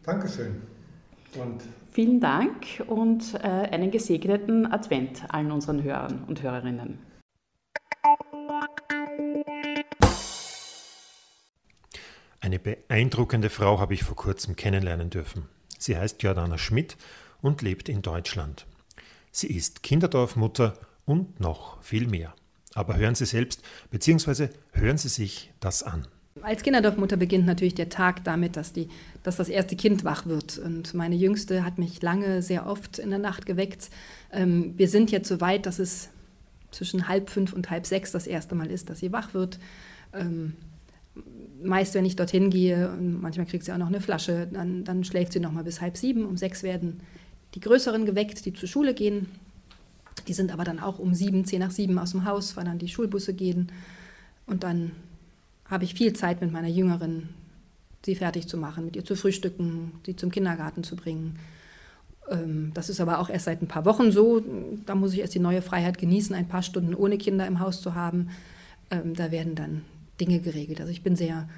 Dankeschön. 0.02 0.75
Und 1.40 1.62
Vielen 1.96 2.20
Dank 2.20 2.84
und 2.88 3.32
äh, 3.36 3.38
einen 3.38 3.90
gesegneten 3.90 4.70
Advent 4.70 5.22
allen 5.32 5.50
unseren 5.50 5.82
Hörern 5.82 6.24
und 6.28 6.42
Hörerinnen. 6.42 6.98
Eine 12.38 12.58
beeindruckende 12.58 13.48
Frau 13.48 13.80
habe 13.80 13.94
ich 13.94 14.04
vor 14.04 14.14
kurzem 14.14 14.56
kennenlernen 14.56 15.08
dürfen. 15.08 15.48
Sie 15.78 15.96
heißt 15.96 16.22
Jordana 16.22 16.58
Schmidt 16.58 16.98
und 17.40 17.62
lebt 17.62 17.88
in 17.88 18.02
Deutschland. 18.02 18.66
Sie 19.32 19.46
ist 19.46 19.82
Kinderdorfmutter 19.82 20.74
und 21.06 21.40
noch 21.40 21.82
viel 21.82 22.06
mehr. 22.08 22.34
Aber 22.74 22.96
hören 22.96 23.14
Sie 23.14 23.24
selbst, 23.24 23.62
beziehungsweise 23.90 24.50
hören 24.72 24.98
Sie 24.98 25.08
sich 25.08 25.50
das 25.60 25.82
an. 25.82 26.06
Als 26.42 26.62
Kinderdorfmutter 26.62 27.16
beginnt 27.16 27.46
natürlich 27.46 27.74
der 27.74 27.88
Tag 27.88 28.22
damit, 28.24 28.56
dass, 28.56 28.72
die, 28.72 28.88
dass 29.22 29.36
das 29.36 29.48
erste 29.48 29.74
Kind 29.74 30.04
wach 30.04 30.26
wird. 30.26 30.58
Und 30.58 30.94
meine 30.94 31.16
Jüngste 31.16 31.64
hat 31.64 31.78
mich 31.78 32.02
lange, 32.02 32.42
sehr 32.42 32.66
oft 32.66 32.98
in 32.98 33.10
der 33.10 33.18
Nacht 33.18 33.46
geweckt. 33.46 33.90
Ähm, 34.32 34.74
wir 34.76 34.88
sind 34.88 35.10
jetzt 35.10 35.28
so 35.28 35.40
weit, 35.40 35.66
dass 35.66 35.78
es 35.78 36.10
zwischen 36.70 37.08
halb 37.08 37.30
fünf 37.30 37.52
und 37.52 37.70
halb 37.70 37.86
sechs 37.86 38.12
das 38.12 38.26
erste 38.26 38.54
Mal 38.54 38.70
ist, 38.70 38.90
dass 38.90 39.00
sie 39.00 39.12
wach 39.12 39.32
wird. 39.32 39.58
Ähm, 40.12 40.52
meist, 41.62 41.94
wenn 41.94 42.04
ich 42.04 42.16
dorthin 42.16 42.50
gehe, 42.50 42.90
und 42.90 43.20
manchmal 43.20 43.46
kriegt 43.46 43.64
sie 43.64 43.72
auch 43.72 43.78
noch 43.78 43.86
eine 43.86 44.00
Flasche, 44.00 44.46
dann, 44.52 44.84
dann 44.84 45.04
schläft 45.04 45.32
sie 45.32 45.40
noch 45.40 45.52
mal 45.52 45.64
bis 45.64 45.80
halb 45.80 45.96
sieben. 45.96 46.26
Um 46.26 46.36
sechs 46.36 46.62
werden 46.62 47.00
die 47.54 47.60
Größeren 47.60 48.04
geweckt, 48.04 48.44
die 48.44 48.52
zur 48.52 48.68
Schule 48.68 48.92
gehen. 48.92 49.28
Die 50.28 50.34
sind 50.34 50.52
aber 50.52 50.64
dann 50.64 50.80
auch 50.80 50.98
um 50.98 51.14
sieben, 51.14 51.44
zehn 51.44 51.60
nach 51.60 51.70
sieben 51.70 51.98
aus 51.98 52.10
dem 52.10 52.24
Haus, 52.24 52.56
weil 52.56 52.64
dann 52.64 52.78
die 52.78 52.88
Schulbusse 52.88 53.32
gehen. 53.32 53.72
Und 54.46 54.62
dann 54.62 54.92
habe 55.70 55.84
ich 55.84 55.94
viel 55.94 56.12
Zeit 56.12 56.40
mit 56.40 56.52
meiner 56.52 56.68
Jüngeren, 56.68 57.30
sie 58.04 58.14
fertig 58.14 58.46
zu 58.48 58.56
machen, 58.56 58.84
mit 58.84 58.96
ihr 58.96 59.04
zu 59.04 59.16
frühstücken, 59.16 59.92
sie 60.04 60.16
zum 60.16 60.30
Kindergarten 60.30 60.84
zu 60.84 60.96
bringen. 60.96 61.38
Ähm, 62.30 62.72
das 62.74 62.88
ist 62.88 63.00
aber 63.00 63.18
auch 63.18 63.28
erst 63.28 63.46
seit 63.46 63.62
ein 63.62 63.68
paar 63.68 63.84
Wochen 63.84 64.12
so. 64.12 64.42
Da 64.86 64.94
muss 64.94 65.12
ich 65.12 65.20
erst 65.20 65.34
die 65.34 65.40
neue 65.40 65.62
Freiheit 65.62 65.98
genießen, 65.98 66.34
ein 66.34 66.48
paar 66.48 66.62
Stunden 66.62 66.94
ohne 66.94 67.18
Kinder 67.18 67.46
im 67.46 67.60
Haus 67.60 67.80
zu 67.80 67.94
haben. 67.94 68.30
Ähm, 68.90 69.14
da 69.14 69.30
werden 69.30 69.54
dann 69.54 69.82
Dinge 70.20 70.40
geregelt. 70.40 70.80
Also 70.80 70.92
ich 70.92 71.02
bin 71.02 71.16
sehr 71.16 71.48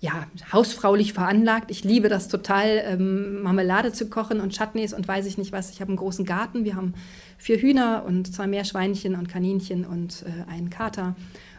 ja, 0.00 0.28
hausfraulich 0.52 1.12
veranlagt. 1.12 1.72
Ich 1.72 1.82
liebe 1.82 2.08
das 2.08 2.28
total, 2.28 2.82
ähm, 2.84 3.42
Marmelade 3.42 3.92
zu 3.92 4.08
kochen 4.08 4.40
und 4.40 4.56
Chutneys 4.56 4.92
und 4.92 5.08
weiß 5.08 5.26
ich 5.26 5.38
nicht 5.38 5.50
was. 5.50 5.70
Ich 5.70 5.80
habe 5.80 5.88
einen 5.88 5.96
großen 5.96 6.24
Garten. 6.24 6.64
Wir 6.64 6.76
haben 6.76 6.94
vier 7.36 7.58
Hühner 7.58 8.04
und 8.06 8.32
zwei 8.32 8.46
Meerschweinchen 8.46 9.16
und 9.16 9.28
Kaninchen 9.28 9.84
und 9.84 10.24
äh, 10.24 10.50
einen 10.50 10.70
Kater 10.70 11.16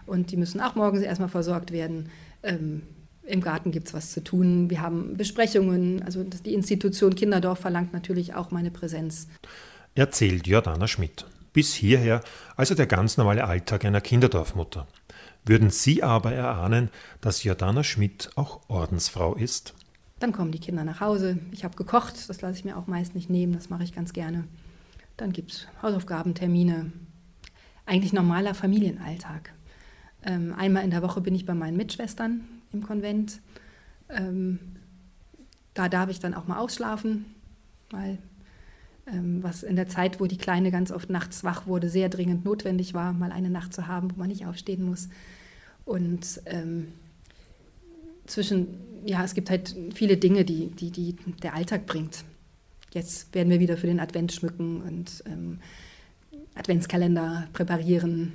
und 0.09 0.31
die 0.31 0.37
müssen 0.37 0.59
auch 0.59 0.75
morgens 0.75 1.01
erstmal 1.01 1.29
versorgt 1.29 1.71
werden. 1.71 2.09
Ähm, 2.43 2.81
Im 3.23 3.41
Garten 3.41 3.71
gibt 3.71 3.87
es 3.87 3.93
was 3.93 4.11
zu 4.11 4.23
tun. 4.23 4.69
Wir 4.69 4.81
haben 4.81 5.15
Besprechungen. 5.15 6.01
Also 6.03 6.23
die 6.23 6.53
Institution 6.53 7.15
Kinderdorf 7.15 7.59
verlangt 7.59 7.93
natürlich 7.93 8.33
auch 8.33 8.51
meine 8.51 8.71
Präsenz. 8.71 9.27
Erzählt 9.95 10.47
Jordana 10.47 10.87
Schmidt. 10.87 11.25
Bis 11.53 11.73
hierher 11.73 12.21
also 12.55 12.75
der 12.75 12.87
ganz 12.87 13.17
normale 13.17 13.45
Alltag 13.45 13.85
einer 13.85 14.01
Kinderdorfmutter. 14.01 14.87
Würden 15.45 15.69
Sie 15.69 16.03
aber 16.03 16.33
erahnen, 16.33 16.89
dass 17.21 17.43
Jordana 17.43 17.83
Schmidt 17.83 18.29
auch 18.35 18.61
Ordensfrau 18.67 19.35
ist? 19.35 19.73
Dann 20.19 20.33
kommen 20.33 20.51
die 20.51 20.59
Kinder 20.59 20.83
nach 20.83 20.99
Hause. 20.99 21.39
Ich 21.51 21.63
habe 21.63 21.75
gekocht, 21.75 22.29
das 22.29 22.41
lasse 22.41 22.59
ich 22.59 22.65
mir 22.65 22.77
auch 22.77 22.87
meist 22.87 23.15
nicht 23.15 23.29
nehmen, 23.29 23.53
das 23.53 23.69
mache 23.69 23.83
ich 23.83 23.93
ganz 23.93 24.13
gerne. 24.13 24.43
Dann 25.17 25.31
gibt 25.31 25.51
es 25.51 25.67
Hausaufgaben, 25.81 26.35
Termine. 26.35 26.91
Eigentlich 27.85 28.13
normaler 28.13 28.53
Familienalltag. 28.53 29.53
Ähm, 30.23 30.53
einmal 30.57 30.83
in 30.83 30.91
der 30.91 31.01
Woche 31.01 31.21
bin 31.21 31.35
ich 31.35 31.45
bei 31.45 31.53
meinen 31.53 31.77
Mitschwestern 31.77 32.41
im 32.73 32.83
Konvent. 32.83 33.39
Ähm, 34.09 34.59
da 35.73 35.87
darf 35.87 36.09
ich 36.09 36.19
dann 36.19 36.33
auch 36.33 36.47
mal 36.47 36.59
ausschlafen, 36.59 37.25
weil 37.91 38.17
ähm, 39.07 39.41
was 39.41 39.63
in 39.63 39.75
der 39.75 39.87
Zeit, 39.87 40.19
wo 40.19 40.25
die 40.25 40.37
Kleine 40.37 40.71
ganz 40.71 40.91
oft 40.91 41.09
nachts 41.09 41.43
wach 41.43 41.67
wurde, 41.67 41.89
sehr 41.89 42.09
dringend 42.09 42.45
notwendig 42.45 42.93
war, 42.93 43.13
mal 43.13 43.31
eine 43.31 43.49
Nacht 43.49 43.73
zu 43.73 43.87
haben, 43.87 44.11
wo 44.11 44.19
man 44.19 44.29
nicht 44.29 44.45
aufstehen 44.45 44.83
muss. 44.83 45.09
Und 45.85 46.41
ähm, 46.45 46.89
zwischen, 48.25 48.67
ja, 49.05 49.23
es 49.23 49.33
gibt 49.33 49.49
halt 49.49 49.75
viele 49.93 50.17
Dinge, 50.17 50.45
die, 50.45 50.67
die, 50.67 50.91
die 50.91 51.15
der 51.41 51.55
Alltag 51.55 51.85
bringt. 51.85 52.23
Jetzt 52.91 53.33
werden 53.33 53.49
wir 53.49 53.59
wieder 53.59 53.77
für 53.77 53.87
den 53.87 53.99
Advent 53.99 54.31
schmücken 54.31 54.81
und 54.81 55.23
ähm, 55.25 55.59
Adventskalender 56.55 57.47
präparieren. 57.53 58.33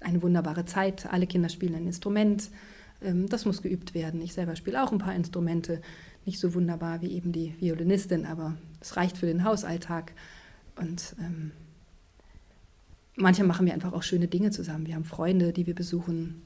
Eine 0.00 0.22
wunderbare 0.22 0.64
Zeit. 0.64 1.06
Alle 1.12 1.26
Kinder 1.26 1.48
spielen 1.48 1.74
ein 1.74 1.86
Instrument. 1.86 2.50
Ähm, 3.02 3.28
das 3.28 3.44
muss 3.44 3.62
geübt 3.62 3.94
werden. 3.94 4.20
Ich 4.20 4.32
selber 4.32 4.56
spiele 4.56 4.82
auch 4.82 4.92
ein 4.92 4.98
paar 4.98 5.14
Instrumente. 5.14 5.80
Nicht 6.26 6.40
so 6.40 6.54
wunderbar 6.54 7.02
wie 7.02 7.12
eben 7.12 7.32
die 7.32 7.54
Violinistin, 7.60 8.26
aber 8.26 8.56
es 8.80 8.96
reicht 8.96 9.16
für 9.16 9.26
den 9.26 9.44
Hausalltag. 9.44 10.12
Und 10.76 11.14
ähm, 11.20 11.52
manchmal 13.16 13.48
machen 13.48 13.66
wir 13.66 13.74
einfach 13.74 13.92
auch 13.92 14.02
schöne 14.02 14.28
Dinge 14.28 14.50
zusammen. 14.50 14.86
Wir 14.86 14.94
haben 14.94 15.04
Freunde, 15.04 15.52
die 15.52 15.66
wir 15.66 15.74
besuchen, 15.74 16.42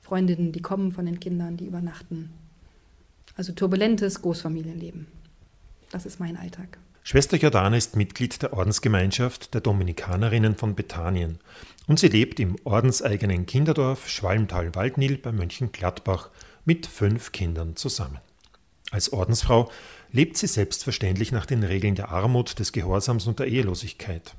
Freundinnen, 0.00 0.52
die 0.52 0.60
kommen 0.60 0.92
von 0.92 1.06
den 1.06 1.20
Kindern, 1.20 1.56
die 1.56 1.66
übernachten. 1.66 2.30
Also 3.36 3.52
turbulentes 3.52 4.20
Großfamilienleben. 4.22 5.06
Das 5.90 6.06
ist 6.06 6.20
mein 6.20 6.36
Alltag. 6.36 6.78
Schwester 7.06 7.36
Jordana 7.36 7.76
ist 7.76 7.96
Mitglied 7.96 8.40
der 8.40 8.54
Ordensgemeinschaft 8.54 9.52
der 9.52 9.60
Dominikanerinnen 9.60 10.56
von 10.56 10.74
Bethanien 10.74 11.38
und 11.86 11.98
sie 11.98 12.08
lebt 12.08 12.40
im 12.40 12.56
ordenseigenen 12.64 13.44
Kinderdorf 13.44 14.08
Schwalmtal-Waldnil 14.08 15.18
bei 15.18 15.30
Mönchengladbach 15.30 16.30
mit 16.64 16.86
fünf 16.86 17.30
Kindern 17.30 17.76
zusammen. 17.76 18.20
Als 18.90 19.12
Ordensfrau 19.12 19.70
lebt 20.12 20.38
sie 20.38 20.46
selbstverständlich 20.46 21.30
nach 21.30 21.44
den 21.44 21.62
Regeln 21.62 21.94
der 21.94 22.08
Armut, 22.08 22.58
des 22.58 22.72
Gehorsams 22.72 23.26
und 23.26 23.38
der 23.38 23.48
Ehelosigkeit. 23.48 24.34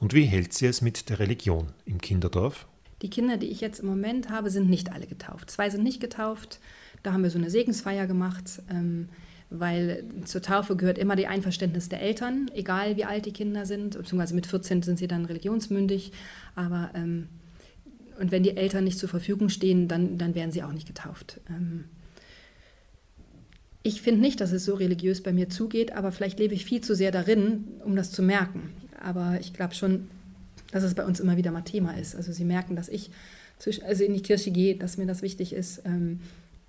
Und 0.00 0.12
wie 0.12 0.24
hält 0.24 0.54
sie 0.54 0.66
es 0.66 0.82
mit 0.82 1.08
der 1.08 1.20
Religion 1.20 1.68
im 1.86 2.00
Kinderdorf? 2.00 2.66
Die 3.02 3.10
Kinder, 3.10 3.36
die 3.36 3.46
ich 3.46 3.60
jetzt 3.60 3.78
im 3.78 3.86
Moment 3.86 4.28
habe, 4.28 4.50
sind 4.50 4.68
nicht 4.68 4.90
alle 4.90 5.06
getauft. 5.06 5.52
Zwei 5.52 5.70
sind 5.70 5.84
nicht 5.84 6.00
getauft. 6.00 6.58
Da 7.04 7.12
haben 7.12 7.22
wir 7.22 7.30
so 7.30 7.38
eine 7.38 7.50
Segensfeier 7.50 8.08
gemacht, 8.08 8.60
ähm, 8.68 9.08
weil 9.58 10.04
zur 10.24 10.42
Taufe 10.42 10.76
gehört 10.76 10.98
immer 10.98 11.16
die 11.16 11.26
Einverständnis 11.26 11.88
der 11.88 12.00
Eltern, 12.00 12.50
egal 12.54 12.96
wie 12.96 13.04
alt 13.04 13.26
die 13.26 13.32
Kinder 13.32 13.66
sind. 13.66 13.96
Beziehungsweise 13.96 14.34
mit 14.34 14.46
14 14.46 14.82
sind 14.82 14.98
sie 14.98 15.08
dann 15.08 15.24
religionsmündig. 15.24 16.12
Aber 16.54 16.90
ähm, 16.94 17.28
und 18.18 18.30
wenn 18.30 18.42
die 18.42 18.56
Eltern 18.56 18.84
nicht 18.84 18.98
zur 18.98 19.08
Verfügung 19.08 19.48
stehen, 19.48 19.88
dann, 19.88 20.18
dann 20.18 20.34
werden 20.34 20.52
sie 20.52 20.62
auch 20.62 20.72
nicht 20.72 20.86
getauft. 20.86 21.40
Ähm, 21.48 21.84
ich 23.82 24.00
finde 24.00 24.20
nicht, 24.20 24.40
dass 24.40 24.52
es 24.52 24.64
so 24.64 24.74
religiös 24.74 25.22
bei 25.22 25.32
mir 25.32 25.48
zugeht, 25.48 25.92
aber 25.92 26.12
vielleicht 26.12 26.38
lebe 26.38 26.54
ich 26.54 26.64
viel 26.64 26.82
zu 26.82 26.94
sehr 26.94 27.10
darin, 27.10 27.64
um 27.84 27.96
das 27.96 28.12
zu 28.12 28.22
merken. 28.22 28.70
Aber 29.02 29.38
ich 29.40 29.52
glaube 29.52 29.74
schon, 29.74 30.08
dass 30.70 30.84
es 30.84 30.94
bei 30.94 31.04
uns 31.04 31.18
immer 31.18 31.36
wieder 31.36 31.50
mal 31.50 31.62
Thema 31.62 31.98
ist. 31.98 32.14
Also 32.14 32.32
Sie 32.32 32.44
merken, 32.44 32.76
dass 32.76 32.88
ich 32.88 33.10
zwischen, 33.58 33.84
also 33.84 34.04
in 34.04 34.14
die 34.14 34.22
Kirche 34.22 34.50
gehe, 34.50 34.76
dass 34.76 34.98
mir 34.98 35.06
das 35.06 35.22
wichtig 35.22 35.52
ist. 35.52 35.82
Ähm, 35.84 36.20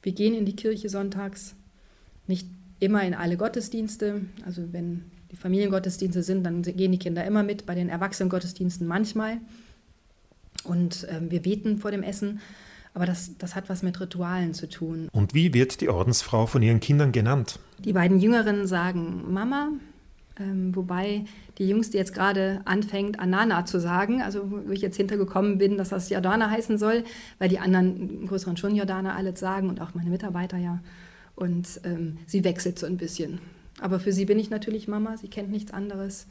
wir 0.01 0.11
gehen 0.11 0.33
in 0.33 0.45
die 0.45 0.55
Kirche 0.55 0.89
sonntags, 0.89 1.55
nicht 2.27 2.47
immer 2.79 3.03
in 3.03 3.13
alle 3.13 3.37
Gottesdienste. 3.37 4.21
Also 4.45 4.61
wenn 4.71 5.05
die 5.31 5.35
Familiengottesdienste 5.35 6.23
sind, 6.23 6.43
dann 6.43 6.61
gehen 6.61 6.91
die 6.91 6.99
Kinder 6.99 7.25
immer 7.25 7.43
mit, 7.43 7.65
bei 7.65 7.75
den 7.75 7.89
Erwachsenengottesdiensten 7.89 8.87
manchmal. 8.87 9.37
Und 10.63 11.07
ähm, 11.09 11.31
wir 11.31 11.41
beten 11.41 11.79
vor 11.79 11.91
dem 11.91 12.03
Essen. 12.03 12.39
Aber 12.93 13.05
das, 13.05 13.37
das 13.39 13.55
hat 13.55 13.69
was 13.69 13.81
mit 13.81 13.99
Ritualen 13.99 14.53
zu 14.53 14.69
tun. 14.69 15.09
Und 15.11 15.33
wie 15.33 15.53
wird 15.53 15.81
die 15.81 15.89
Ordensfrau 15.89 16.45
von 16.45 16.61
ihren 16.61 16.79
Kindern 16.79 17.11
genannt? 17.11 17.59
Die 17.79 17.93
beiden 17.93 18.19
Jüngeren 18.19 18.67
sagen 18.67 19.33
Mama, 19.33 19.69
ähm, 20.39 20.75
wobei 20.75 21.25
die 21.57 21.67
Jüngste 21.67 21.97
jetzt 21.97 22.13
gerade 22.13 22.61
anfängt, 22.65 23.19
Anana 23.19 23.65
zu 23.65 23.79
sagen, 23.79 24.21
also 24.21 24.51
wo 24.51 24.71
ich 24.71 24.81
jetzt 24.81 24.97
hintergekommen 24.97 25.57
bin, 25.57 25.77
dass 25.77 25.89
das 25.89 26.09
Jordana 26.09 26.49
heißen 26.49 26.77
soll, 26.77 27.03
weil 27.39 27.49
die 27.49 27.59
anderen 27.59 28.27
Größeren 28.27 28.57
schon 28.57 28.75
Jordana 28.75 29.15
alles 29.15 29.39
sagen 29.39 29.69
und 29.69 29.81
auch 29.81 29.95
meine 29.95 30.09
Mitarbeiter 30.09 30.57
ja. 30.57 30.79
Und 31.35 31.81
ähm, 31.83 32.17
sie 32.27 32.43
wechselt 32.43 32.77
so 32.77 32.85
ein 32.85 32.97
bisschen. 32.97 33.39
Aber 33.79 33.99
für 33.99 34.13
sie 34.13 34.25
bin 34.25 34.39
ich 34.39 34.49
natürlich 34.49 34.87
Mama, 34.87 35.17
sie 35.17 35.27
kennt 35.27 35.49
nichts 35.49 35.73
anderes. 35.73 36.27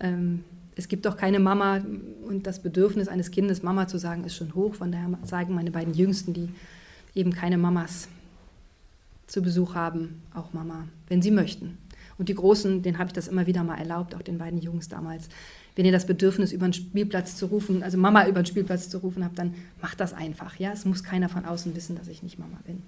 Ähm, 0.00 0.44
es 0.76 0.88
gibt 0.88 1.06
doch 1.06 1.16
keine 1.16 1.38
Mama 1.38 1.82
und 2.26 2.46
das 2.46 2.60
Bedürfnis 2.60 3.08
eines 3.08 3.30
Kindes, 3.30 3.62
Mama 3.62 3.86
zu 3.86 3.98
sagen, 3.98 4.24
ist 4.24 4.36
schon 4.36 4.54
hoch. 4.54 4.74
Von 4.74 4.92
daher 4.92 5.08
sagen 5.22 5.54
meine 5.54 5.70
beiden 5.70 5.94
Jüngsten, 5.94 6.32
die 6.32 6.48
eben 7.14 7.32
keine 7.32 7.58
Mamas 7.58 8.08
zu 9.26 9.42
Besuch 9.42 9.74
haben, 9.74 10.22
auch 10.34 10.52
Mama, 10.52 10.88
wenn 11.08 11.22
sie 11.22 11.30
möchten. 11.30 11.78
Und 12.18 12.28
die 12.28 12.34
Großen, 12.34 12.82
denen 12.82 12.98
habe 12.98 13.08
ich 13.08 13.12
das 13.12 13.28
immer 13.28 13.46
wieder 13.46 13.64
mal 13.64 13.76
erlaubt, 13.76 14.14
auch 14.14 14.22
den 14.22 14.38
beiden 14.38 14.60
Jungs 14.60 14.88
damals. 14.88 15.28
Wenn 15.74 15.84
ihr 15.84 15.92
das 15.92 16.06
Bedürfnis 16.06 16.52
über 16.52 16.68
den 16.68 16.72
Spielplatz 16.72 17.36
zu 17.36 17.46
rufen, 17.46 17.82
also 17.82 17.98
Mama 17.98 18.28
über 18.28 18.42
den 18.42 18.46
Spielplatz 18.46 18.88
zu 18.88 18.98
rufen 18.98 19.24
habt, 19.24 19.38
dann 19.38 19.54
macht 19.82 19.98
das 19.98 20.12
einfach. 20.12 20.56
Ja? 20.58 20.72
Es 20.72 20.84
muss 20.84 21.02
keiner 21.02 21.28
von 21.28 21.44
außen 21.44 21.74
wissen, 21.74 21.96
dass 21.96 22.06
ich 22.06 22.22
nicht 22.22 22.38
Mama 22.38 22.58
bin. 22.64 22.82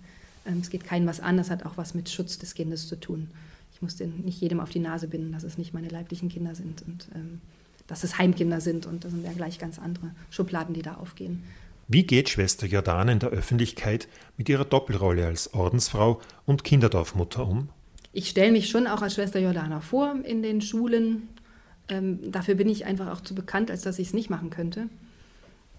Ähm, 0.46 0.60
es 0.60 0.70
geht 0.70 0.84
keinem 0.84 1.06
was 1.06 1.20
an, 1.20 1.36
das 1.36 1.50
hat 1.50 1.64
auch 1.64 1.76
was 1.76 1.94
mit 1.94 2.08
Schutz 2.08 2.38
des 2.38 2.54
Kindes 2.54 2.88
zu 2.88 2.98
tun. 2.98 3.28
Ich 3.72 3.82
muss 3.82 3.96
den 3.96 4.22
nicht 4.22 4.40
jedem 4.40 4.60
auf 4.60 4.70
die 4.70 4.78
Nase 4.78 5.08
binden, 5.08 5.32
dass 5.32 5.44
es 5.44 5.58
nicht 5.58 5.74
meine 5.74 5.88
leiblichen 5.88 6.28
Kinder 6.28 6.54
sind. 6.54 6.82
Und 6.82 7.08
ähm, 7.14 7.40
dass 7.86 8.04
es 8.04 8.18
Heimkinder 8.18 8.60
sind 8.60 8.86
und 8.86 9.04
das 9.04 9.12
sind 9.12 9.24
ja 9.24 9.32
gleich 9.32 9.58
ganz 9.58 9.78
andere 9.78 10.10
Schubladen, 10.30 10.74
die 10.74 10.82
da 10.82 10.94
aufgehen. 10.94 11.42
Wie 11.88 12.02
geht 12.02 12.28
Schwester 12.28 12.66
Jordane 12.66 13.12
in 13.12 13.18
der 13.20 13.28
Öffentlichkeit 13.28 14.08
mit 14.36 14.48
ihrer 14.48 14.64
Doppelrolle 14.64 15.26
als 15.26 15.54
Ordensfrau 15.54 16.20
und 16.44 16.64
Kinderdorfmutter 16.64 17.46
um? 17.46 17.68
Ich 18.12 18.28
stelle 18.28 18.50
mich 18.50 18.68
schon 18.68 18.86
auch 18.86 19.02
als 19.02 19.14
Schwester 19.14 19.38
Jordana 19.38 19.80
vor 19.80 20.16
in 20.24 20.42
den 20.42 20.60
Schulen. 20.60 21.28
Ähm, 21.88 22.32
dafür 22.32 22.56
bin 22.56 22.68
ich 22.68 22.86
einfach 22.86 23.12
auch 23.12 23.20
zu 23.20 23.34
bekannt, 23.34 23.70
als 23.70 23.82
dass 23.82 24.00
ich 24.00 24.08
es 24.08 24.14
nicht 24.14 24.30
machen 24.30 24.50
könnte. 24.50 24.88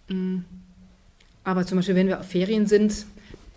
Mm. 0.07 0.39
Aber 1.43 1.65
zum 1.65 1.77
Beispiel, 1.77 1.95
wenn 1.95 2.07
wir 2.07 2.19
auf 2.19 2.27
Ferien 2.27 2.67
sind, 2.67 3.05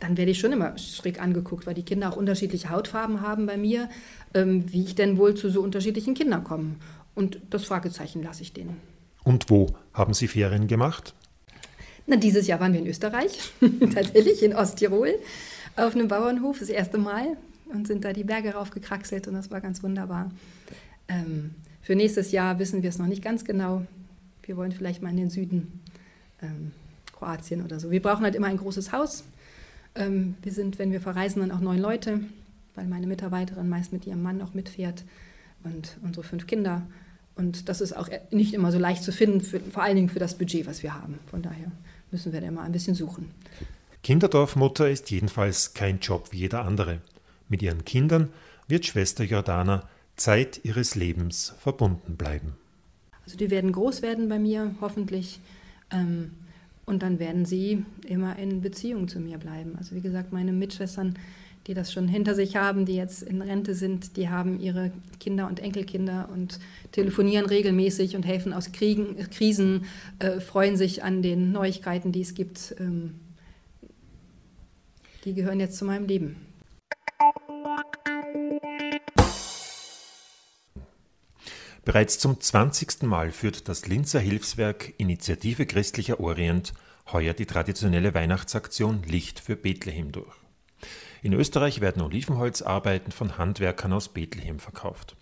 dann 0.01 0.17
werde 0.17 0.31
ich 0.31 0.41
schon 0.41 0.53
immer 0.53 0.77
schräg 0.79 1.21
angeguckt, 1.21 1.67
weil 1.67 1.75
die 1.75 1.85
Kinder 1.85 2.11
auch 2.11 2.17
unterschiedliche 2.17 2.71
Hautfarben 2.71 3.21
haben 3.21 3.47
bei 3.47 3.57
mir, 3.57 3.89
ähm, 4.35 4.71
wie 4.73 4.85
ich 4.85 4.95
denn 4.95 5.19
wohl 5.19 5.35
zu 5.35 5.51
so 5.51 5.61
unterschiedlichen 5.61 6.15
Kindern 6.15 6.43
komme. 6.43 6.77
Und 7.15 7.41
das 7.51 7.65
Fragezeichen 7.65 8.23
lasse 8.23 8.43
ich 8.43 8.53
denen. 8.53 8.77
Und 9.25 9.51
wo 9.51 9.67
haben 9.93 10.15
Sie 10.15 10.27
Ferien 10.27 10.67
gemacht? 10.67 11.15
Na, 12.07 12.17
dieses 12.17 12.47
Jahr 12.47 12.61
waren 12.61 12.73
wir 12.73 12.81
in 12.81 12.87
Österreich, 12.87 13.53
tatsächlich 13.95 14.43
in 14.43 14.55
Osttirol, 14.55 15.15
auf 15.77 15.95
einem 15.95 16.09
Bauernhof, 16.09 16.59
das 16.59 16.71
erste 16.71 16.99
Mal, 16.99 17.37
und 17.73 17.87
sind 17.87 18.05
da 18.05 18.13
die 18.13 18.25
Berge 18.25 18.55
raufgekraxelt 18.55 19.29
und 19.29 19.35
das 19.35 19.51
war 19.51 19.61
ganz 19.61 19.83
wunderbar. 19.83 20.31
Ähm, 21.09 21.55
für 21.83 21.95
nächstes 21.95 22.33
Jahr 22.33 22.59
wissen 22.59 22.83
wir 22.83 22.89
es 22.89 22.99
noch 22.99 23.07
nicht 23.07 23.23
ganz 23.23 23.45
genau. 23.45 23.83
Wir 24.43 24.57
wollen 24.57 24.73
vielleicht 24.73 25.03
mal 25.03 25.11
in 25.11 25.17
den 25.17 25.31
Süden, 25.31 25.81
ähm, 26.43 26.73
Kroatien 27.13 27.65
oder 27.65 27.79
so. 27.79 27.91
Wir 27.91 28.03
brauchen 28.03 28.25
halt 28.25 28.35
immer 28.35 28.49
ein 28.49 28.57
großes 28.57 28.93
Haus. 28.93 29.25
Ähm, 29.95 30.37
wir 30.43 30.53
sind, 30.53 30.79
wenn 30.79 30.93
wir 30.93 31.01
verreisen, 31.01 31.41
dann 31.41 31.53
auch 31.53 31.61
neun 31.61 31.79
Leute, 31.79 32.21
weil 32.75 32.87
meine 32.87 33.07
Mitarbeiterin 33.07 33.69
meist 33.69 33.93
mit 33.93 34.07
ihrem 34.07 34.23
Mann 34.23 34.43
auch 34.43 34.55
mitfährt 34.55 35.05
und 35.65 35.99
unsere 36.03 36.25
fünf 36.25 36.47
Kinder. 36.47 36.87
Und 37.35 37.69
das 37.69 37.81
ist 37.81 37.97
auch 37.97 38.09
nicht 38.31 38.55
immer 38.55 38.73
so 38.73 38.79
leicht 38.79 39.03
zu 39.03 39.13
finden, 39.13 39.41
für, 39.41 39.61
vor 39.61 39.83
allen 39.83 39.97
Dingen 39.97 40.09
für 40.09 40.19
das 40.19 40.37
Budget, 40.37 40.67
was 40.67 40.83
wir 40.83 40.95
haben. 40.95 41.19
Von 41.27 41.43
daher 41.43 41.71
müssen 42.11 42.33
wir 42.33 42.41
da 42.41 42.47
immer 42.47 42.63
ein 42.63 42.73
bisschen 42.73 42.95
suchen. 42.95 43.31
Kinderdorfmutter 44.03 44.89
ist 44.91 45.11
jedenfalls 45.11 45.75
kein 45.75 46.01
Job 46.01 46.29
wie 46.33 46.39
jeder 46.39 46.65
andere. 46.65 47.01
Mit 47.49 47.63
ihren 47.63 47.85
Kindern 47.85 48.31
wird 48.69 48.87
Schwester 48.87 49.25
Jordana 49.25 49.89
Zeit 50.17 50.61
ihres 50.65 50.95
Lebens 50.95 51.55
verbunden 51.59 52.17
bleiben. 52.17 52.55
Also 53.25 53.37
die 53.37 53.51
werden 53.51 53.73
groß 53.73 54.03
werden 54.03 54.29
bei 54.29 54.39
mir, 54.39 54.75
hoffentlich. 54.81 55.41
Ähm, 55.91 56.33
und 56.87 57.03
dann 57.03 57.19
werden 57.19 57.45
sie 57.45 57.85
immer 58.07 58.39
in 58.39 58.61
Beziehung 58.61 59.09
zu 59.09 59.21
mir 59.21 59.39
bleiben. 59.39 59.77
Also 59.77 59.95
wie 59.95 60.01
gesagt, 60.01 60.33
meine 60.33 60.53
Mitschwestern 60.53 61.15
die 61.67 61.75
das 61.75 61.93
schon 61.93 62.09
hinter 62.09 62.35
sich 62.35 62.57
haben, 62.57 62.87
die 62.87 62.97
jetzt 62.97 63.23
in 63.23 63.43
Rente 63.43 63.75
sind, 63.75 64.17
die 64.17 64.29
haben 64.29 64.61
ihre 64.61 64.93
Kinder 65.19 65.47
und 65.47 65.61
Enkelkinder 65.61 66.29
und 66.33 66.59
telefonieren 66.93 67.47
regelmäßig 67.47 68.17
und 68.17 68.25
helfen 68.25 68.53
aus 68.53 68.73
Kriegen, 68.73 69.17
Krisen, 69.31 69.85
äh, 70.19 70.41
freuen 70.41 70.77
sich 70.77 71.05
an 71.05 71.23
den 71.23 71.53
Neuigkeiten, 71.53 72.13
die 72.13 72.23
es 72.23 72.35
gibt. 72.35 72.75
Ähm, 72.81 73.15
die 75.25 75.35
gehören 75.35 75.61
jetzt 75.61 75.77
zu 75.77 75.85
meinem 75.85 76.07
Leben. 76.07 76.37
Bereits 81.85 82.19
zum 82.19 82.39
20. 82.39 83.05
Mal 83.05 83.31
führt 83.31 83.67
das 83.69 83.87
Linzer 83.87 84.21
Hilfswerk 84.21 84.93
Initiative 84.99 85.65
Christlicher 85.65 86.21
Orient 86.21 86.75
heuer 87.11 87.33
die 87.33 87.47
traditionelle 87.47 88.13
Weihnachtsaktion 88.13 89.03
Licht 89.03 89.41
für 89.41 89.57
Bethlehem 89.57 90.13
durch. 90.13 90.37
In 91.23 91.33
Österreich 91.33 91.81
werden 91.81 92.03
Olivenholzarbeiten 92.03 93.13
von 93.13 93.39
Handwerkern 93.39 93.95
aus 93.95 94.11
Bethlehem 94.11 94.59
verkauft. 94.59 95.17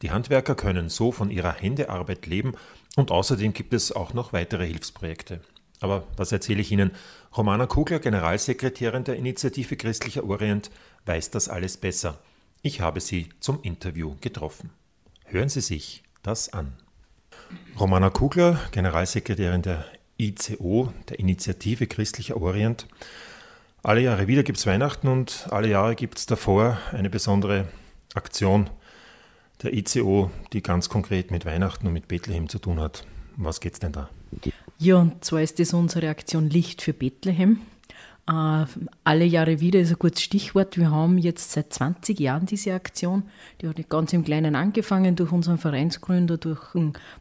Die 0.00 0.12
Handwerker 0.12 0.54
können 0.54 0.88
so 0.88 1.10
von 1.10 1.30
ihrer 1.30 1.52
Händearbeit 1.52 2.26
leben 2.26 2.52
und 2.94 3.10
außerdem 3.10 3.52
gibt 3.52 3.72
es 3.72 3.90
auch 3.90 4.14
noch 4.14 4.32
weitere 4.32 4.66
Hilfsprojekte. 4.66 5.40
Aber 5.80 6.06
was 6.16 6.30
erzähle 6.30 6.60
ich 6.60 6.70
Ihnen? 6.70 6.92
Romana 7.36 7.66
Kugler, 7.66 7.98
Generalsekretärin 7.98 9.04
der 9.04 9.16
Initiative 9.16 9.76
Christlicher 9.76 10.24
Orient, 10.24 10.70
weiß 11.06 11.30
das 11.30 11.48
alles 11.48 11.76
besser. 11.76 12.20
Ich 12.62 12.80
habe 12.80 13.00
sie 13.00 13.28
zum 13.40 13.62
Interview 13.62 14.16
getroffen. 14.20 14.70
Hören 15.30 15.50
Sie 15.50 15.60
sich 15.60 16.02
das 16.22 16.54
an. 16.54 16.72
Romana 17.78 18.08
Kugler, 18.08 18.58
Generalsekretärin 18.72 19.60
der 19.60 19.84
ICO, 20.16 20.90
der 21.10 21.18
Initiative 21.18 21.86
Christlicher 21.86 22.40
Orient. 22.40 22.86
Alle 23.82 24.00
Jahre 24.00 24.26
wieder 24.26 24.42
gibt 24.42 24.56
es 24.56 24.66
Weihnachten 24.66 25.06
und 25.06 25.46
alle 25.50 25.68
Jahre 25.68 25.96
gibt 25.96 26.16
es 26.16 26.24
davor 26.24 26.78
eine 26.92 27.10
besondere 27.10 27.68
Aktion 28.14 28.70
der 29.62 29.74
ICO, 29.74 30.30
die 30.54 30.62
ganz 30.62 30.88
konkret 30.88 31.30
mit 31.30 31.44
Weihnachten 31.44 31.86
und 31.86 31.92
mit 31.92 32.08
Bethlehem 32.08 32.48
zu 32.48 32.58
tun 32.58 32.80
hat. 32.80 33.06
Um 33.36 33.44
was 33.44 33.60
geht 33.60 33.74
es 33.74 33.80
denn 33.80 33.92
da? 33.92 34.08
Ja, 34.78 34.96
und 34.96 35.22
zwar 35.26 35.42
ist 35.42 35.58
das 35.58 35.74
unsere 35.74 36.08
Aktion 36.08 36.48
Licht 36.48 36.80
für 36.80 36.94
Bethlehem. 36.94 37.60
Äh, 38.28 38.66
alle 39.04 39.24
Jahre 39.24 39.60
wieder 39.60 39.80
ist 39.80 39.90
ein 39.90 39.98
gutes 39.98 40.20
Stichwort. 40.20 40.76
Wir 40.76 40.90
haben 40.90 41.16
jetzt 41.16 41.52
seit 41.52 41.72
20 41.72 42.20
Jahren 42.20 42.44
diese 42.44 42.74
Aktion. 42.74 43.22
Die 43.60 43.68
hat 43.68 43.88
ganz 43.88 44.12
im 44.12 44.22
Kleinen 44.22 44.54
angefangen 44.54 45.16
durch 45.16 45.32
unseren 45.32 45.56
Vereinsgründer, 45.56 46.36
durch 46.36 46.60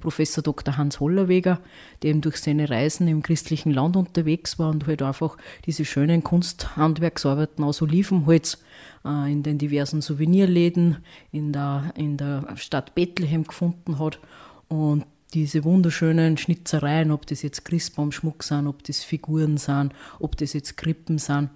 Professor 0.02 0.43
Dr. 0.43 0.76
Hans 0.76 1.00
Hollerweger, 1.00 1.62
der 2.04 2.10
eben 2.10 2.20
durch 2.20 2.38
seine 2.38 2.70
Reisen 2.70 3.08
im 3.08 3.24
christlichen 3.24 3.72
Land 3.72 3.96
unterwegs 3.96 4.60
war 4.60 4.70
und 4.70 4.86
halt 4.86 5.02
einfach 5.02 5.38
diese 5.65 5.86
schönen 5.86 6.24
Kunsthandwerksarbeiten 6.24 7.63
aus 7.63 7.82
Olivenholz 7.82 8.58
äh, 9.06 9.32
in 9.32 9.43
den 9.43 9.58
diversen 9.58 10.02
Souvenirläden 10.02 10.98
in 11.32 11.54
der, 11.54 11.93
in 11.96 12.17
der 12.17 12.46
Stadt 12.58 12.96
Bethlehem 12.96 13.46
gefunden 13.46 13.98
hat. 13.98 14.20
Und 14.67 15.06
diese 15.34 15.63
wunderschönen 15.63 16.38
Schnitzereien, 16.38 17.12
ob 17.12 17.26
das 17.28 17.42
jetzt 17.42 17.66
Christbaumschmuck 17.66 18.44
sind, 18.44 18.68
ob 18.68 18.84
das 18.84 19.04
Figuren 19.04 19.58
sind, 19.58 19.94
ob 20.20 20.38
das 20.38 20.54
jetzt 20.54 20.78
Krippen 20.78 21.18
sind, 21.18 21.50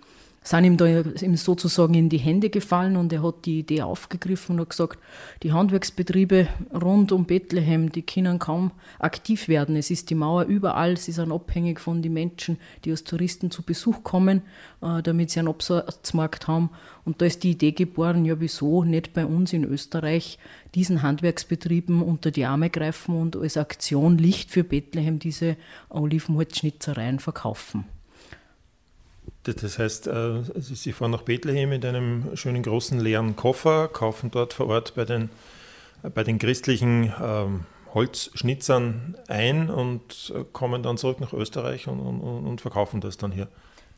sind 0.44 0.64
ihm 0.64 0.76
da 0.76 0.88
ihm 0.88 1.36
sozusagen 1.36 1.94
in 1.94 2.10
die 2.10 2.18
Hände 2.18 2.50
gefallen 2.50 2.98
und 2.98 3.14
er 3.14 3.22
hat 3.22 3.46
die 3.46 3.60
Idee 3.60 3.84
aufgegriffen 3.84 4.56
und 4.56 4.62
hat 4.62 4.70
gesagt, 4.72 5.00
die 5.44 5.54
Handwerksbetriebe 5.54 6.48
rund 6.74 7.12
um 7.12 7.26
Bethlehem, 7.26 7.92
die 7.92 8.02
können 8.02 8.40
kaum 8.40 8.72
aktiv 8.98 9.48
werden. 9.48 9.76
Es 9.76 9.92
ist 9.92 10.10
die 10.10 10.16
Mauer 10.16 10.46
überall, 10.46 10.98
sie 10.98 11.12
sind 11.12 11.32
abhängig 11.32 11.80
von 11.80 12.02
den 12.02 12.14
Menschen, 12.14 12.58
die 12.84 12.92
als 12.92 13.04
Touristen 13.04 13.52
zu 13.52 13.62
Besuch 13.62 14.04
kommen, 14.04 14.42
äh, 14.82 15.04
damit 15.04 15.30
sie 15.30 15.40
einen 15.40 15.50
Absatzmarkt 15.50 16.48
haben. 16.48 16.72
Und 17.06 17.22
da 17.22 17.28
ist 17.28 17.44
die 17.44 17.52
Idee 17.52 17.72
geboren, 17.72 18.26
ja 18.26 18.40
wieso 18.40 18.84
nicht 18.84 19.14
bei 19.14 19.28
uns 19.28 19.54
in 19.54 19.64
Österreich 19.64 20.40
diesen 20.74 21.04
Handwerksbetrieben 21.04 22.02
unter 22.02 22.32
die 22.32 22.46
Arme 22.46 22.72
greifen 22.72 23.16
und 23.16 23.36
als 23.36 23.58
Aktion 23.58 24.18
Licht 24.18 24.50
für 24.50 24.64
Bethlehem 24.64 25.20
diese 25.20 25.56
Olivenholzschnitzereien 25.90 27.20
verkaufen. 27.20 27.86
Das 29.44 29.80
heißt, 29.80 30.08
äh, 30.08 30.44
Sie 30.60 30.94
fahren 30.94 31.12
nach 31.12 31.24
Bethlehem 31.24 31.70
mit 31.70 31.84
einem 31.86 32.36
schönen 32.36 32.62
großen 32.64 33.00
leeren 33.00 33.36
Koffer, 33.36 33.88
kaufen 33.88 34.30
dort 34.32 34.54
vor 34.54 34.68
Ort 34.68 34.94
bei 34.96 35.06
den, 35.06 35.30
bei 36.14 36.24
den 36.24 36.38
christlichen 36.38 37.12
ähm, 37.22 37.62
Holzschnitzern 37.94 39.18
ein 39.28 39.70
und 39.70 40.34
kommen 40.54 40.84
dann 40.84 40.98
zurück 40.98 41.20
nach 41.20 41.34
Österreich 41.34 41.88
und, 41.88 42.00
und, 42.00 42.22
und 42.22 42.62
verkaufen 42.62 43.02
das 43.02 43.18
dann 43.18 43.32
hier. 43.32 43.48